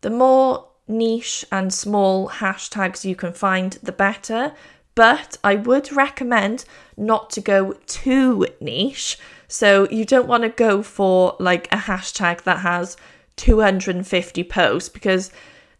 The 0.00 0.10
more 0.10 0.68
niche 0.88 1.44
and 1.50 1.72
small 1.72 2.28
hashtags 2.28 3.04
you 3.04 3.16
can 3.16 3.32
find, 3.32 3.72
the 3.82 3.92
better. 3.92 4.52
But 4.94 5.38
I 5.42 5.54
would 5.54 5.92
recommend 5.92 6.64
not 6.96 7.30
to 7.30 7.40
go 7.40 7.72
too 7.86 8.46
niche. 8.60 9.18
So 9.48 9.88
you 9.90 10.04
don't 10.04 10.28
want 10.28 10.42
to 10.42 10.48
go 10.48 10.82
for 10.82 11.36
like 11.38 11.66
a 11.72 11.76
hashtag 11.76 12.42
that 12.42 12.58
has 12.58 12.96
250 13.36 14.44
posts 14.44 14.88
because 14.88 15.30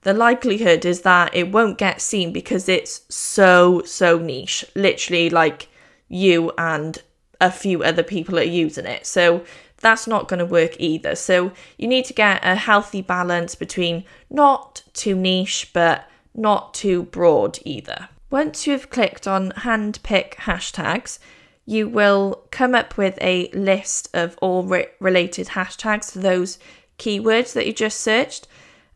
the 0.03 0.15
likelihood 0.15 0.85
is 0.85 1.03
that 1.03 1.35
it 1.35 1.53
won't 1.53 1.79
get 1.79 2.01
seen 2.01 2.33
because 2.33 2.69
it's 2.69 3.03
so, 3.15 3.83
so 3.85 4.19
niche. 4.19 4.65
Literally, 4.75 5.31
like 5.31 5.69
you 6.09 6.53
and 6.59 7.01
a 7.41 7.51
few 7.51 7.83
other 7.83 8.03
people 8.03 8.39
are 8.39 8.43
using 8.43 8.87
it. 8.87 9.07
So 9.07 9.45
that's 9.79 10.07
not 10.07 10.29
going 10.29 10.39
to 10.39 10.47
work 10.47 10.77
either. 10.79 11.15
So 11.15 11.53
you 11.77 11.89
need 11.89 12.05
to 12.07 12.15
get 12.15 12.45
a 12.45 12.55
healthy 12.55 13.03
balance 13.03 13.55
between 13.55 14.05
not 14.31 14.83
too 14.93 15.15
niche 15.15 15.71
but 15.73 16.09
not 16.35 16.73
too 16.73 17.03
broad 17.05 17.59
either. 17.65 18.09
Once 18.31 18.67
you've 18.67 18.91
clicked 18.91 19.29
on 19.29 19.51
handpick 19.53 20.35
hashtags, 20.35 21.19
you 21.67 21.89
will 21.89 22.45
come 22.51 22.75
up 22.75 22.97
with 22.97 23.19
a 23.21 23.51
list 23.53 24.09
of 24.15 24.39
all 24.41 24.63
re- 24.63 24.89
related 25.01 25.49
hashtags 25.49 26.13
for 26.13 26.21
those 26.21 26.59
keywords 27.03 27.53
that 27.55 27.67
you 27.67 27.73
just 27.73 28.01
searched. 28.01 28.47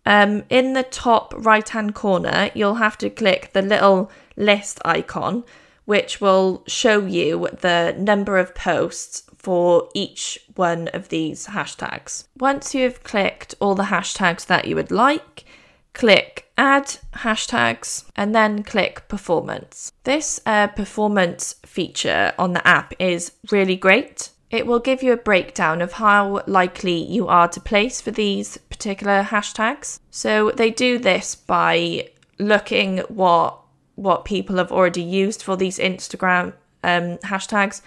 Um, 0.04 0.44
in 0.48 0.74
the 0.74 0.84
top 0.84 1.34
right 1.36 1.68
hand 1.68 1.94
corner, 1.94 2.50
you'll 2.54 2.82
have 2.86 2.96
to 2.98 3.10
click 3.10 3.50
the 3.52 3.62
little 3.62 4.10
list 4.36 4.80
icon, 4.84 5.44
which 5.84 6.20
will 6.20 6.62
show 6.68 7.00
you 7.00 7.48
the 7.60 7.94
number 7.98 8.38
of 8.38 8.54
posts 8.54 9.22
for 9.36 9.88
each 9.94 10.38
one 10.54 10.88
of 10.88 11.08
these 11.08 11.48
hashtags. 11.48 12.26
Once 12.38 12.74
you've 12.74 13.02
clicked 13.02 13.54
all 13.60 13.74
the 13.74 13.84
hashtags 13.94 14.46
that 14.46 14.66
you 14.66 14.76
would 14.76 14.90
like, 14.90 15.44
click 15.92 16.46
add 16.58 16.98
hashtags 17.14 18.04
and 18.14 18.34
then 18.34 18.62
click 18.62 19.08
performance. 19.08 19.92
This 20.04 20.40
uh, 20.46 20.68
performance 20.68 21.54
feature 21.64 22.32
on 22.38 22.52
the 22.52 22.66
app 22.66 22.94
is 22.98 23.32
really 23.50 23.76
great. 23.76 24.30
It 24.50 24.66
will 24.66 24.78
give 24.78 25.02
you 25.02 25.12
a 25.12 25.16
breakdown 25.16 25.82
of 25.82 25.94
how 25.94 26.42
likely 26.46 26.96
you 26.96 27.26
are 27.26 27.48
to 27.48 27.60
place 27.60 28.00
for 28.00 28.12
these 28.12 28.58
particular 28.70 29.22
hashtags. 29.24 29.98
So 30.10 30.52
they 30.52 30.70
do 30.70 30.98
this 30.98 31.34
by 31.34 32.10
looking 32.38 32.98
what 33.08 33.60
what 33.96 34.26
people 34.26 34.56
have 34.56 34.70
already 34.70 35.02
used 35.02 35.42
for 35.42 35.56
these 35.56 35.78
Instagram 35.78 36.52
um, 36.84 37.16
hashtags, 37.18 37.80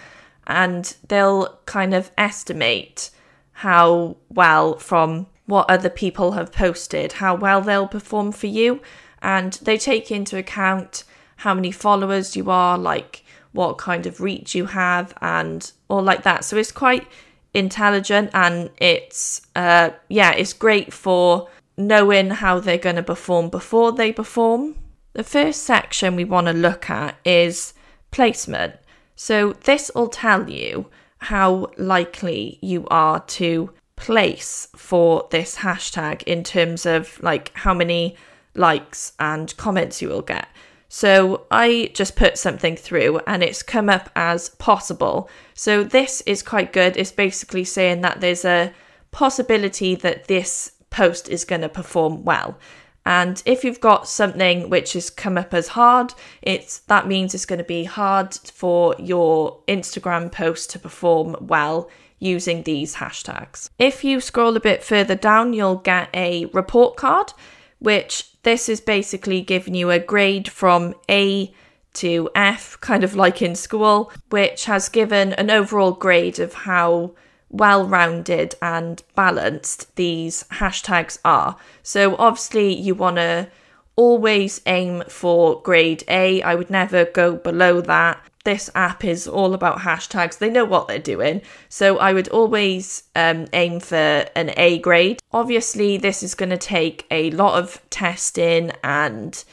and 0.46 0.96
they'll 1.06 1.58
kind 1.66 1.94
of 1.94 2.10
estimate 2.18 3.10
how 3.52 4.16
well 4.28 4.76
from 4.78 5.28
what 5.46 5.70
other 5.70 5.88
people 5.88 6.32
have 6.32 6.52
posted, 6.52 7.12
how 7.12 7.34
well 7.34 7.60
they'll 7.60 7.86
perform 7.86 8.32
for 8.32 8.48
you, 8.48 8.80
and 9.22 9.54
they 9.62 9.78
take 9.78 10.10
into 10.10 10.36
account 10.36 11.04
how 11.36 11.54
many 11.54 11.70
followers 11.70 12.36
you 12.36 12.50
are, 12.50 12.76
like 12.76 13.24
what 13.52 13.78
kind 13.78 14.06
of 14.06 14.20
reach 14.20 14.54
you 14.54 14.66
have 14.66 15.14
and 15.20 15.72
all 15.88 16.02
like 16.02 16.22
that. 16.22 16.44
So 16.44 16.56
it's 16.56 16.72
quite 16.72 17.06
intelligent 17.52 18.30
and 18.32 18.70
it's 18.78 19.42
uh 19.56 19.90
yeah, 20.08 20.32
it's 20.32 20.52
great 20.52 20.92
for 20.92 21.48
knowing 21.76 22.30
how 22.30 22.60
they're 22.60 22.78
going 22.78 22.96
to 22.96 23.02
perform 23.02 23.48
before 23.48 23.92
they 23.92 24.12
perform. 24.12 24.76
The 25.14 25.24
first 25.24 25.64
section 25.64 26.14
we 26.14 26.24
want 26.24 26.46
to 26.46 26.52
look 26.52 26.88
at 26.88 27.16
is 27.24 27.74
placement. 28.10 28.74
So, 29.16 29.54
this 29.64 29.90
will 29.94 30.08
tell 30.08 30.48
you 30.48 30.86
how 31.18 31.70
likely 31.76 32.58
you 32.62 32.86
are 32.90 33.20
to 33.20 33.72
place 33.96 34.68
for 34.74 35.28
this 35.30 35.56
hashtag 35.56 36.22
in 36.22 36.42
terms 36.42 36.86
of 36.86 37.22
like 37.22 37.52
how 37.54 37.74
many 37.74 38.16
likes 38.54 39.12
and 39.18 39.54
comments 39.56 40.00
you 40.00 40.08
will 40.08 40.22
get. 40.22 40.48
So 40.92 41.46
I 41.52 41.92
just 41.94 42.16
put 42.16 42.36
something 42.36 42.74
through 42.74 43.20
and 43.24 43.44
it's 43.44 43.62
come 43.62 43.88
up 43.88 44.10
as 44.16 44.48
possible. 44.48 45.30
So 45.54 45.84
this 45.84 46.20
is 46.22 46.42
quite 46.42 46.72
good. 46.72 46.96
It's 46.96 47.12
basically 47.12 47.62
saying 47.62 48.00
that 48.00 48.20
there's 48.20 48.44
a 48.44 48.72
possibility 49.12 49.94
that 49.94 50.26
this 50.26 50.72
post 50.90 51.28
is 51.28 51.44
going 51.44 51.60
to 51.60 51.68
perform 51.68 52.24
well. 52.24 52.58
And 53.06 53.40
if 53.46 53.62
you've 53.62 53.80
got 53.80 54.08
something 54.08 54.68
which 54.68 54.94
has 54.94 55.10
come 55.10 55.38
up 55.38 55.54
as 55.54 55.68
hard, 55.68 56.12
it's 56.42 56.78
that 56.80 57.06
means 57.06 57.34
it's 57.34 57.46
going 57.46 57.60
to 57.60 57.64
be 57.64 57.84
hard 57.84 58.34
for 58.34 58.96
your 58.98 59.60
Instagram 59.68 60.32
post 60.32 60.70
to 60.70 60.80
perform 60.80 61.36
well 61.40 61.88
using 62.18 62.64
these 62.64 62.96
hashtags. 62.96 63.70
If 63.78 64.02
you 64.02 64.20
scroll 64.20 64.56
a 64.56 64.60
bit 64.60 64.82
further 64.82 65.14
down, 65.14 65.52
you'll 65.52 65.76
get 65.76 66.08
a 66.12 66.46
report 66.46 66.96
card 66.96 67.32
which 67.80 68.40
this 68.42 68.68
is 68.68 68.80
basically 68.80 69.40
giving 69.40 69.74
you 69.74 69.90
a 69.90 69.98
grade 69.98 70.48
from 70.48 70.94
A 71.10 71.52
to 71.94 72.30
F, 72.34 72.78
kind 72.80 73.02
of 73.02 73.16
like 73.16 73.42
in 73.42 73.56
school, 73.56 74.12
which 74.28 74.66
has 74.66 74.88
given 74.88 75.32
an 75.32 75.50
overall 75.50 75.92
grade 75.92 76.38
of 76.38 76.54
how 76.54 77.12
well 77.48 77.84
rounded 77.84 78.54
and 78.62 79.02
balanced 79.16 79.94
these 79.96 80.44
hashtags 80.52 81.18
are. 81.24 81.56
So, 81.82 82.14
obviously, 82.16 82.72
you 82.72 82.94
want 82.94 83.16
to 83.16 83.48
always 83.96 84.60
aim 84.66 85.02
for 85.08 85.60
grade 85.60 86.04
A. 86.08 86.40
I 86.42 86.54
would 86.54 86.70
never 86.70 87.04
go 87.04 87.36
below 87.36 87.80
that 87.80 88.22
this 88.44 88.70
app 88.74 89.04
is 89.04 89.28
all 89.28 89.52
about 89.52 89.80
hashtags. 89.80 90.38
They 90.38 90.50
know 90.50 90.64
what 90.64 90.88
they're 90.88 90.98
doing. 90.98 91.42
So 91.68 91.98
I 91.98 92.12
would 92.12 92.28
always 92.28 93.04
um, 93.14 93.46
aim 93.52 93.80
for 93.80 94.26
an 94.34 94.52
A 94.56 94.78
grade. 94.78 95.20
Obviously, 95.32 95.98
this 95.98 96.22
is 96.22 96.34
going 96.34 96.50
to 96.50 96.58
take 96.58 97.06
a 97.10 97.30
lot 97.32 97.58
of 97.58 97.82
testing 97.90 98.72
and 98.82 99.44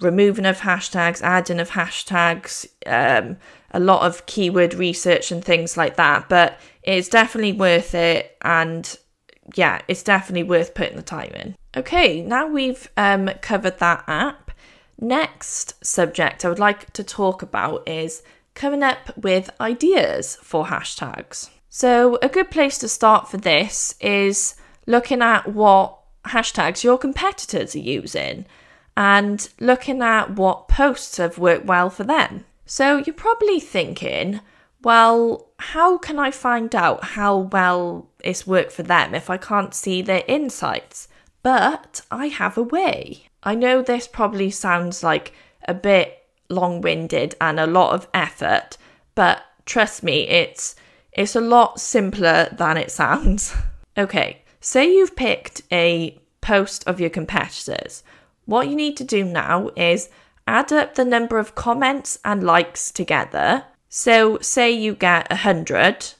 removing 0.00 0.46
of 0.46 0.60
hashtags, 0.60 1.22
adding 1.22 1.58
of 1.58 1.70
hashtags, 1.70 2.68
um, 2.86 3.38
a 3.70 3.80
lot 3.80 4.02
of 4.02 4.26
keyword 4.26 4.74
research 4.74 5.32
and 5.32 5.44
things 5.44 5.76
like 5.76 5.96
that. 5.96 6.28
But 6.28 6.60
it's 6.82 7.08
definitely 7.08 7.52
worth 7.52 7.94
it. 7.94 8.36
And 8.42 8.96
yeah, 9.54 9.80
it's 9.88 10.02
definitely 10.02 10.44
worth 10.44 10.74
putting 10.74 10.96
the 10.96 11.02
time 11.02 11.32
in. 11.34 11.56
Okay, 11.76 12.20
now 12.20 12.46
we've 12.46 12.90
um, 12.96 13.30
covered 13.40 13.78
that 13.78 14.04
app. 14.06 14.47
Next 15.00 15.84
subject 15.84 16.44
I 16.44 16.48
would 16.48 16.58
like 16.58 16.92
to 16.94 17.04
talk 17.04 17.42
about 17.42 17.88
is 17.88 18.22
coming 18.54 18.82
up 18.82 19.16
with 19.16 19.50
ideas 19.60 20.36
for 20.42 20.66
hashtags. 20.66 21.50
So, 21.68 22.18
a 22.20 22.28
good 22.28 22.50
place 22.50 22.78
to 22.78 22.88
start 22.88 23.30
for 23.30 23.36
this 23.36 23.94
is 24.00 24.56
looking 24.86 25.22
at 25.22 25.52
what 25.52 25.98
hashtags 26.24 26.82
your 26.82 26.98
competitors 26.98 27.76
are 27.76 27.80
using 27.80 28.46
and 28.96 29.48
looking 29.60 30.02
at 30.02 30.34
what 30.34 30.66
posts 30.66 31.18
have 31.18 31.38
worked 31.38 31.66
well 31.66 31.90
for 31.90 32.04
them. 32.04 32.44
So, 32.66 32.96
you're 32.96 33.14
probably 33.14 33.60
thinking, 33.60 34.40
well, 34.82 35.48
how 35.58 35.98
can 35.98 36.18
I 36.18 36.30
find 36.30 36.74
out 36.74 37.04
how 37.04 37.36
well 37.36 38.08
it's 38.24 38.46
worked 38.46 38.72
for 38.72 38.82
them 38.82 39.14
if 39.14 39.30
I 39.30 39.36
can't 39.36 39.74
see 39.74 40.02
their 40.02 40.24
insights? 40.26 41.07
But 41.42 42.02
I 42.10 42.26
have 42.26 42.58
a 42.58 42.62
way. 42.62 43.28
I 43.42 43.54
know 43.54 43.82
this 43.82 44.08
probably 44.08 44.50
sounds 44.50 45.02
like 45.02 45.32
a 45.66 45.74
bit 45.74 46.26
long 46.48 46.80
winded 46.80 47.34
and 47.40 47.60
a 47.60 47.66
lot 47.66 47.94
of 47.94 48.08
effort, 48.12 48.76
but 49.14 49.42
trust 49.66 50.02
me, 50.02 50.26
it's 50.28 50.74
it's 51.12 51.36
a 51.36 51.40
lot 51.40 51.80
simpler 51.80 52.48
than 52.52 52.76
it 52.76 52.90
sounds. 52.90 53.54
okay, 53.98 54.42
say 54.60 54.92
you've 54.92 55.16
picked 55.16 55.62
a 55.72 56.20
post 56.40 56.86
of 56.86 57.00
your 57.00 57.10
competitors. 57.10 58.02
What 58.44 58.68
you 58.68 58.76
need 58.76 58.96
to 58.96 59.04
do 59.04 59.24
now 59.24 59.70
is 59.76 60.08
add 60.46 60.72
up 60.72 60.94
the 60.94 61.04
number 61.04 61.38
of 61.38 61.54
comments 61.54 62.18
and 62.24 62.42
likes 62.42 62.90
together. 62.90 63.64
So, 63.90 64.38
say 64.40 64.70
you 64.70 64.94
get 64.94 65.30
100, 65.30 66.14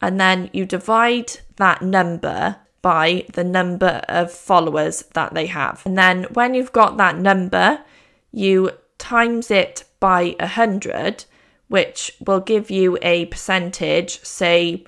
and 0.00 0.20
then 0.20 0.50
you 0.52 0.66
divide 0.66 1.32
that 1.56 1.82
number 1.82 2.56
by 2.84 3.24
the 3.32 3.42
number 3.42 4.02
of 4.10 4.30
followers 4.30 5.04
that 5.14 5.32
they 5.32 5.46
have. 5.46 5.80
And 5.86 5.96
then 5.96 6.24
when 6.34 6.52
you've 6.52 6.70
got 6.72 6.98
that 6.98 7.16
number, 7.16 7.80
you 8.30 8.72
times 8.98 9.50
it 9.50 9.84
by 10.00 10.36
100, 10.38 11.24
which 11.68 12.14
will 12.26 12.40
give 12.40 12.70
you 12.70 12.98
a 13.00 13.24
percentage, 13.24 14.22
say 14.22 14.84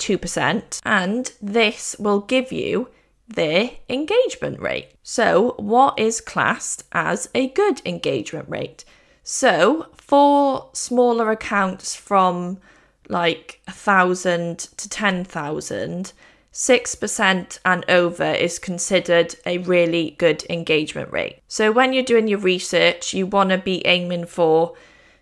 2%, 0.00 0.80
and 0.84 1.32
this 1.40 1.94
will 2.00 2.18
give 2.18 2.50
you 2.50 2.88
their 3.28 3.70
engagement 3.88 4.58
rate. 4.58 4.88
So, 5.04 5.54
what 5.56 5.96
is 6.00 6.20
classed 6.20 6.82
as 6.90 7.28
a 7.32 7.50
good 7.50 7.80
engagement 7.86 8.48
rate? 8.48 8.84
So, 9.22 9.86
for 9.94 10.68
smaller 10.72 11.30
accounts 11.30 11.94
from 11.94 12.58
like 13.08 13.60
a 13.68 13.72
thousand 13.72 14.58
to 14.78 14.88
10,000, 14.88 16.12
6% 16.56 17.58
and 17.66 17.84
over 17.86 18.24
is 18.24 18.58
considered 18.58 19.36
a 19.44 19.58
really 19.58 20.16
good 20.16 20.42
engagement 20.48 21.12
rate. 21.12 21.42
So 21.48 21.70
when 21.70 21.92
you're 21.92 22.02
doing 22.02 22.28
your 22.28 22.38
research, 22.38 23.12
you 23.12 23.26
want 23.26 23.50
to 23.50 23.58
be 23.58 23.86
aiming 23.86 24.24
for 24.24 24.72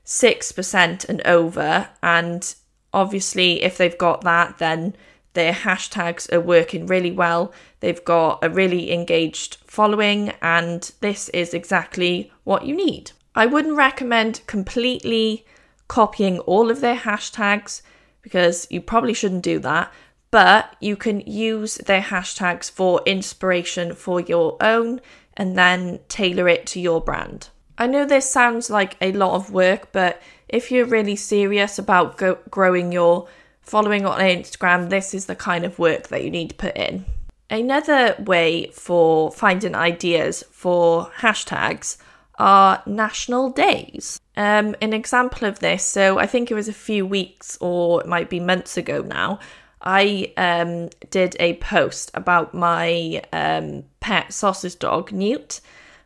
6% 0.06 1.08
and 1.08 1.26
over. 1.26 1.88
And 2.04 2.54
obviously, 2.92 3.64
if 3.64 3.76
they've 3.76 3.98
got 3.98 4.20
that, 4.20 4.58
then 4.58 4.94
their 5.32 5.52
hashtags 5.52 6.32
are 6.32 6.40
working 6.40 6.86
really 6.86 7.10
well. 7.10 7.52
They've 7.80 8.04
got 8.04 8.38
a 8.44 8.48
really 8.48 8.92
engaged 8.92 9.56
following, 9.66 10.32
and 10.40 10.88
this 11.00 11.30
is 11.30 11.52
exactly 11.52 12.30
what 12.44 12.64
you 12.64 12.76
need. 12.76 13.10
I 13.34 13.46
wouldn't 13.46 13.76
recommend 13.76 14.46
completely 14.46 15.44
copying 15.88 16.38
all 16.38 16.70
of 16.70 16.80
their 16.80 16.94
hashtags 16.94 17.82
because 18.22 18.68
you 18.70 18.80
probably 18.80 19.14
shouldn't 19.14 19.42
do 19.42 19.58
that 19.58 19.92
but 20.34 20.74
you 20.80 20.96
can 20.96 21.20
use 21.20 21.76
their 21.76 22.00
hashtags 22.00 22.68
for 22.68 23.00
inspiration 23.06 23.94
for 23.94 24.18
your 24.18 24.56
own 24.60 25.00
and 25.36 25.56
then 25.56 26.00
tailor 26.08 26.48
it 26.48 26.66
to 26.66 26.80
your 26.80 27.00
brand. 27.00 27.50
I 27.78 27.86
know 27.86 28.04
this 28.04 28.28
sounds 28.28 28.68
like 28.68 28.96
a 29.00 29.12
lot 29.12 29.36
of 29.36 29.52
work, 29.52 29.92
but 29.92 30.20
if 30.48 30.72
you're 30.72 30.86
really 30.86 31.14
serious 31.14 31.78
about 31.78 32.16
go- 32.16 32.40
growing 32.50 32.90
your 32.90 33.28
following 33.62 34.04
on 34.04 34.18
Instagram, 34.18 34.90
this 34.90 35.14
is 35.14 35.26
the 35.26 35.36
kind 35.36 35.64
of 35.64 35.78
work 35.78 36.08
that 36.08 36.24
you 36.24 36.32
need 36.32 36.48
to 36.48 36.56
put 36.56 36.76
in. 36.76 37.04
Another 37.48 38.16
way 38.18 38.72
for 38.72 39.30
finding 39.30 39.76
ideas 39.76 40.42
for 40.50 41.12
hashtags 41.18 41.96
are 42.40 42.82
national 42.86 43.50
days. 43.50 44.20
Um, 44.36 44.74
an 44.82 44.94
example 44.94 45.46
of 45.46 45.60
this, 45.60 45.84
so 45.84 46.18
I 46.18 46.26
think 46.26 46.50
it 46.50 46.54
was 46.54 46.66
a 46.66 46.72
few 46.72 47.06
weeks 47.06 47.56
or 47.60 48.00
it 48.00 48.08
might 48.08 48.28
be 48.28 48.40
months 48.40 48.76
ago 48.76 49.00
now, 49.02 49.38
I 49.84 50.32
um, 50.36 50.88
did 51.10 51.36
a 51.38 51.54
post 51.54 52.10
about 52.14 52.54
my 52.54 53.22
um, 53.32 53.84
pet 54.00 54.32
sausage 54.32 54.78
dog, 54.78 55.12
Newt, 55.12 55.60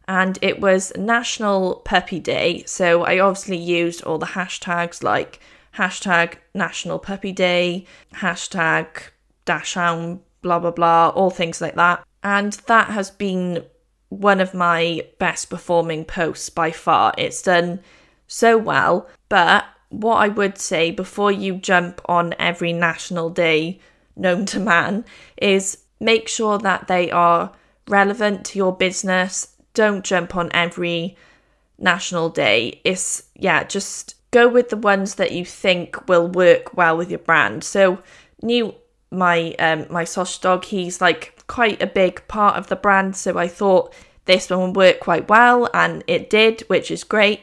and 0.09 0.39
it 0.43 0.61
was 0.61 0.93
National 0.97 1.77
Puppy 1.85 2.19
Day. 2.19 2.65
So 2.67 3.05
I 3.05 3.21
obviously 3.21 3.57
used 3.57 4.03
all 4.03 4.19
the 4.19 4.27
hashtags 4.27 5.03
like 5.03 5.41
hashtag 5.77 6.35
National 6.55 6.99
Puppy 6.99 7.33
Day, 7.33 7.87
hashtag 8.15 8.89
Dachshund, 9.45 10.21
blah, 10.43 10.59
blah, 10.59 10.73
blah, 10.73 11.09
all 11.11 11.31
things 11.31 11.61
like 11.61 11.77
that. 11.77 12.05
And 12.23 12.55
that 12.67 12.89
has 12.89 13.11
been 13.11 13.65
one 14.09 14.41
of 14.41 14.55
my 14.55 15.03
best 15.19 15.51
performing 15.51 16.05
posts 16.05 16.51
by 16.51 16.73
far. 16.73 17.15
It's 17.17 17.43
done 17.43 17.81
so 18.27 18.59
well, 18.59 19.09
but 19.29 19.65
what 19.91 20.17
I 20.17 20.29
would 20.29 20.59
say 20.59 20.91
before 20.91 21.33
you 21.33 21.57
jump 21.57 22.01
on 22.07 22.35
every 22.39 22.73
national 22.73 23.31
day 23.31 23.81
known 24.17 24.45
to 24.47 24.61
man 24.61 25.05
is 25.37 25.79
make 26.01 26.29
sure 26.29 26.59
that 26.59 26.89
they 26.89 27.11
are 27.11 27.53
relevant 27.89 28.45
to 28.47 28.59
your 28.59 28.77
business. 28.77 29.57
Don't 29.75 30.05
jump 30.05 30.37
on 30.37 30.51
every 30.53 31.17
national 31.79 32.29
day. 32.29 32.81
It's, 32.85 33.25
yeah, 33.35 33.65
just 33.65 34.15
go 34.31 34.49
with 34.49 34.69
the 34.69 34.77
ones 34.77 35.15
that 35.15 35.33
you 35.33 35.45
think 35.45 36.09
will 36.09 36.29
work 36.29 36.77
well 36.77 36.97
with 36.97 37.11
your 37.11 37.21
brand. 37.21 37.65
So, 37.65 38.03
Newt 38.43 38.77
my 39.11 39.55
um 39.59 39.87
my 39.91 40.05
sausage 40.05 40.41
dog, 40.41 40.65
he's 40.67 41.01
like 41.01 41.43
quite 41.47 41.83
a 41.83 41.87
big 41.87 42.27
part 42.29 42.57
of 42.57 42.67
the 42.67 42.77
brand, 42.77 43.17
so 43.17 43.39
I 43.39 43.49
thought 43.49 43.95
this 44.27 44.51
one 44.51 44.61
would 44.61 44.77
work 44.77 45.01
quite 45.01 45.29
well 45.29 45.69
and 45.73 46.05
it 46.07 46.29
did, 46.29 46.61
which 46.69 46.91
is 46.91 47.05
great 47.05 47.41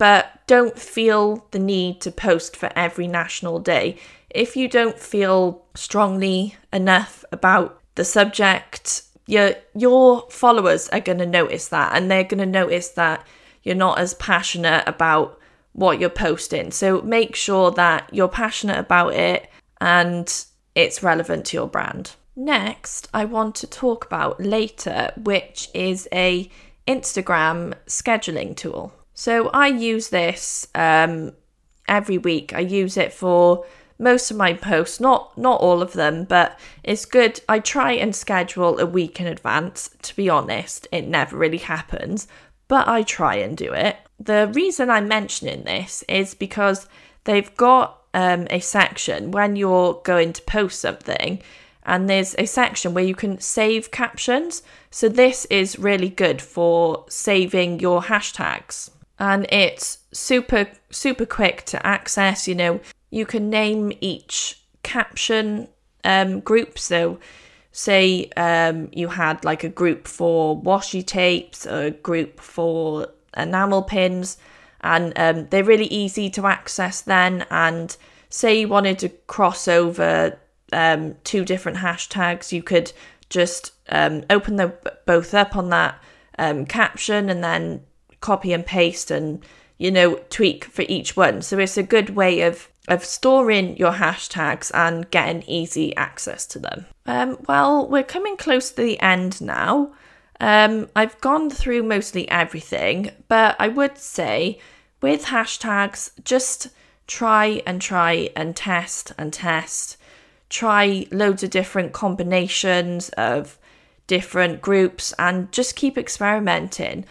but 0.00 0.40
don't 0.46 0.78
feel 0.78 1.46
the 1.50 1.58
need 1.58 2.00
to 2.00 2.10
post 2.10 2.56
for 2.56 2.70
every 2.74 3.06
national 3.06 3.58
day. 3.58 3.98
If 4.30 4.56
you 4.56 4.66
don't 4.66 4.98
feel 4.98 5.62
strongly 5.74 6.56
enough 6.72 7.22
about 7.32 7.78
the 7.96 8.04
subject, 8.06 9.02
your 9.26 9.52
your 9.76 10.26
followers 10.30 10.88
are 10.88 11.00
going 11.00 11.18
to 11.18 11.26
notice 11.26 11.68
that 11.68 11.94
and 11.94 12.10
they're 12.10 12.24
going 12.24 12.38
to 12.38 12.46
notice 12.46 12.88
that 12.92 13.26
you're 13.62 13.74
not 13.74 13.98
as 13.98 14.14
passionate 14.14 14.84
about 14.86 15.38
what 15.72 16.00
you're 16.00 16.08
posting. 16.08 16.70
So 16.70 17.02
make 17.02 17.36
sure 17.36 17.70
that 17.72 18.08
you're 18.10 18.26
passionate 18.26 18.78
about 18.78 19.12
it 19.12 19.50
and 19.82 20.26
it's 20.74 21.02
relevant 21.02 21.44
to 21.46 21.58
your 21.58 21.68
brand. 21.68 22.12
Next, 22.34 23.06
I 23.12 23.26
want 23.26 23.54
to 23.56 23.66
talk 23.66 24.06
about 24.06 24.40
Later, 24.40 25.12
which 25.18 25.68
is 25.74 26.08
a 26.10 26.50
Instagram 26.88 27.74
scheduling 27.86 28.56
tool. 28.56 28.94
So 29.20 29.50
I 29.52 29.66
use 29.66 30.08
this 30.08 30.66
um, 30.74 31.32
every 31.86 32.16
week. 32.16 32.54
I 32.54 32.60
use 32.60 32.96
it 32.96 33.12
for 33.12 33.66
most 33.98 34.30
of 34.30 34.38
my 34.38 34.54
posts, 34.54 34.98
not 34.98 35.36
not 35.36 35.60
all 35.60 35.82
of 35.82 35.92
them, 35.92 36.24
but 36.24 36.58
it's 36.82 37.04
good. 37.04 37.38
I 37.46 37.58
try 37.58 37.92
and 37.92 38.16
schedule 38.16 38.78
a 38.78 38.86
week 38.86 39.20
in 39.20 39.26
advance. 39.26 39.90
To 40.04 40.16
be 40.16 40.30
honest, 40.30 40.88
it 40.90 41.06
never 41.06 41.36
really 41.36 41.58
happens, 41.58 42.28
but 42.66 42.88
I 42.88 43.02
try 43.02 43.34
and 43.34 43.58
do 43.58 43.74
it. 43.74 43.98
The 44.18 44.50
reason 44.54 44.88
I'm 44.88 45.06
mentioning 45.06 45.64
this 45.64 46.02
is 46.08 46.32
because 46.32 46.88
they've 47.24 47.54
got 47.56 48.00
um, 48.14 48.46
a 48.48 48.60
section 48.60 49.32
when 49.32 49.54
you're 49.54 50.00
going 50.02 50.32
to 50.32 50.42
post 50.44 50.80
something, 50.80 51.42
and 51.82 52.08
there's 52.08 52.34
a 52.38 52.46
section 52.46 52.94
where 52.94 53.04
you 53.04 53.14
can 53.14 53.38
save 53.38 53.90
captions. 53.90 54.62
So 54.90 55.10
this 55.10 55.44
is 55.50 55.78
really 55.78 56.08
good 56.08 56.40
for 56.40 57.04
saving 57.10 57.80
your 57.80 58.04
hashtags 58.04 58.92
and 59.20 59.46
it's 59.52 59.98
super 60.12 60.66
super 60.90 61.26
quick 61.26 61.62
to 61.66 61.86
access 61.86 62.48
you 62.48 62.54
know 62.54 62.80
you 63.10 63.26
can 63.26 63.50
name 63.50 63.92
each 64.00 64.60
caption 64.82 65.68
um, 66.04 66.40
group. 66.40 66.78
So, 66.78 67.18
say 67.72 68.30
um, 68.36 68.88
you 68.92 69.08
had 69.08 69.44
like 69.44 69.64
a 69.64 69.68
group 69.68 70.08
for 70.08 70.60
washi 70.60 71.06
tapes, 71.06 71.66
a 71.66 71.90
group 71.90 72.40
for 72.40 73.08
enamel 73.36 73.82
pins, 73.82 74.38
and 74.80 75.12
um, 75.16 75.46
they're 75.50 75.64
really 75.64 75.86
easy 75.86 76.30
to 76.30 76.46
access 76.46 77.00
then. 77.00 77.46
And 77.50 77.96
say 78.28 78.60
you 78.60 78.68
wanted 78.68 78.98
to 79.00 79.08
cross 79.08 79.68
over 79.68 80.38
um, 80.72 81.16
two 81.24 81.44
different 81.44 81.78
hashtags, 81.78 82.52
you 82.52 82.62
could 82.62 82.92
just 83.28 83.72
um, 83.90 84.24
open 84.30 84.56
them 84.56 84.72
both 85.06 85.34
up 85.34 85.56
on 85.56 85.68
that 85.70 86.00
um, 86.38 86.64
caption 86.66 87.28
and 87.28 87.44
then 87.44 87.84
copy 88.20 88.52
and 88.52 88.64
paste 88.64 89.10
and 89.10 89.42
you 89.78 89.90
know 89.90 90.16
tweak 90.30 90.64
for 90.64 90.84
each 90.88 91.16
one. 91.16 91.42
So 91.42 91.58
it's 91.58 91.76
a 91.76 91.82
good 91.82 92.10
way 92.10 92.42
of 92.42 92.68
of 92.88 93.04
storing 93.04 93.76
your 93.76 93.92
hashtags 93.92 94.70
and 94.74 95.10
getting 95.10 95.42
easy 95.42 95.94
access 95.96 96.44
to 96.46 96.58
them. 96.58 96.86
Um, 97.06 97.38
well, 97.48 97.86
we're 97.88 98.02
coming 98.02 98.36
close 98.36 98.70
to 98.70 98.82
the 98.82 99.00
end 99.00 99.40
now. 99.40 99.92
Um, 100.40 100.88
I've 100.96 101.20
gone 101.20 101.50
through 101.50 101.82
mostly 101.82 102.28
everything, 102.30 103.10
but 103.28 103.56
I 103.58 103.68
would 103.68 103.98
say 103.98 104.58
with 105.00 105.26
hashtags, 105.26 106.10
just 106.24 106.68
try 107.06 107.62
and 107.66 107.80
try 107.80 108.30
and 108.34 108.56
test 108.56 109.12
and 109.18 109.32
test. 109.32 109.96
Try 110.48 111.06
loads 111.12 111.42
of 111.42 111.50
different 111.50 111.92
combinations 111.92 113.10
of 113.10 113.58
different 114.06 114.60
groups 114.60 115.14
and 115.18 115.50
just 115.52 115.76
keep 115.76 115.96
experimenting. 115.96 117.04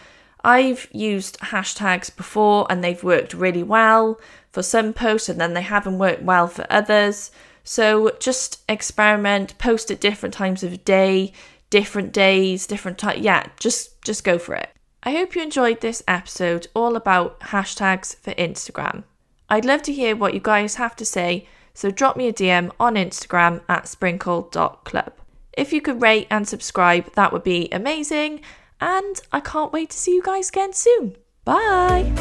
I've 0.44 0.88
used 0.92 1.40
hashtags 1.40 2.16
before 2.16 2.66
and 2.70 2.84
they've 2.84 3.04
worked 3.04 3.34
really 3.34 3.64
well 3.64 4.20
for 4.52 4.64
some 4.64 4.94
posts 4.94 5.30
and 5.30 5.40
then 5.40 5.54
they 5.54 5.62
haven't 5.62 6.00
worked 6.00 6.24
well 6.24 6.48
for 6.48 6.66
others. 6.70 7.32
So 7.64 8.12
just 8.20 8.64
experiment, 8.70 9.58
post 9.58 9.92
at 9.92 10.00
different 10.00 10.34
times 10.34 10.64
of 10.64 10.84
day, 10.86 11.34
different 11.70 12.12
days, 12.12 12.66
different 12.66 12.98
time. 12.98 13.22
Yeah, 13.22 13.48
just 13.60 14.02
just 14.02 14.24
go 14.24 14.40
for 14.40 14.56
it. 14.56 14.70
I 15.04 15.12
hope 15.12 15.36
you 15.36 15.42
enjoyed 15.42 15.82
this 15.82 16.04
episode 16.08 16.68
all 16.74 16.96
about 16.96 17.40
hashtags 17.40 18.16
for 18.18 18.34
Instagram. 18.34 19.04
I'd 19.50 19.66
love 19.66 19.82
to 19.84 19.94
hear 19.94 20.16
what 20.16 20.34
you 20.34 20.40
guys 20.40 20.76
have 20.76 20.96
to 20.98 21.06
say, 21.06 21.48
so 21.74 21.90
drop 21.90 22.18
me 22.18 22.28
a 22.28 22.34
DM 22.34 22.72
on 22.80 22.96
Instagram 22.96 23.62
at 23.70 23.88
sprinkle.club. 23.88 25.14
If 25.54 25.74
you 25.74 25.82
could 25.82 26.02
rate 26.02 26.28
and 26.30 26.48
subscribe, 26.48 27.14
that 27.14 27.32
would 27.32 27.44
be 27.44 27.70
amazing 27.72 28.42
and 28.82 29.22
I 29.32 29.40
can't 29.40 29.74
wait 29.74 29.92
to 29.92 29.98
see 29.98 30.14
you 30.14 30.24
guys 30.24 30.50
again 30.50 30.74
soon. 30.74 31.16
Bye. 31.46 32.12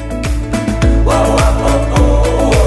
Whoa, 1.05 1.37
whoa, 1.37 1.53
whoa, 1.95 2.58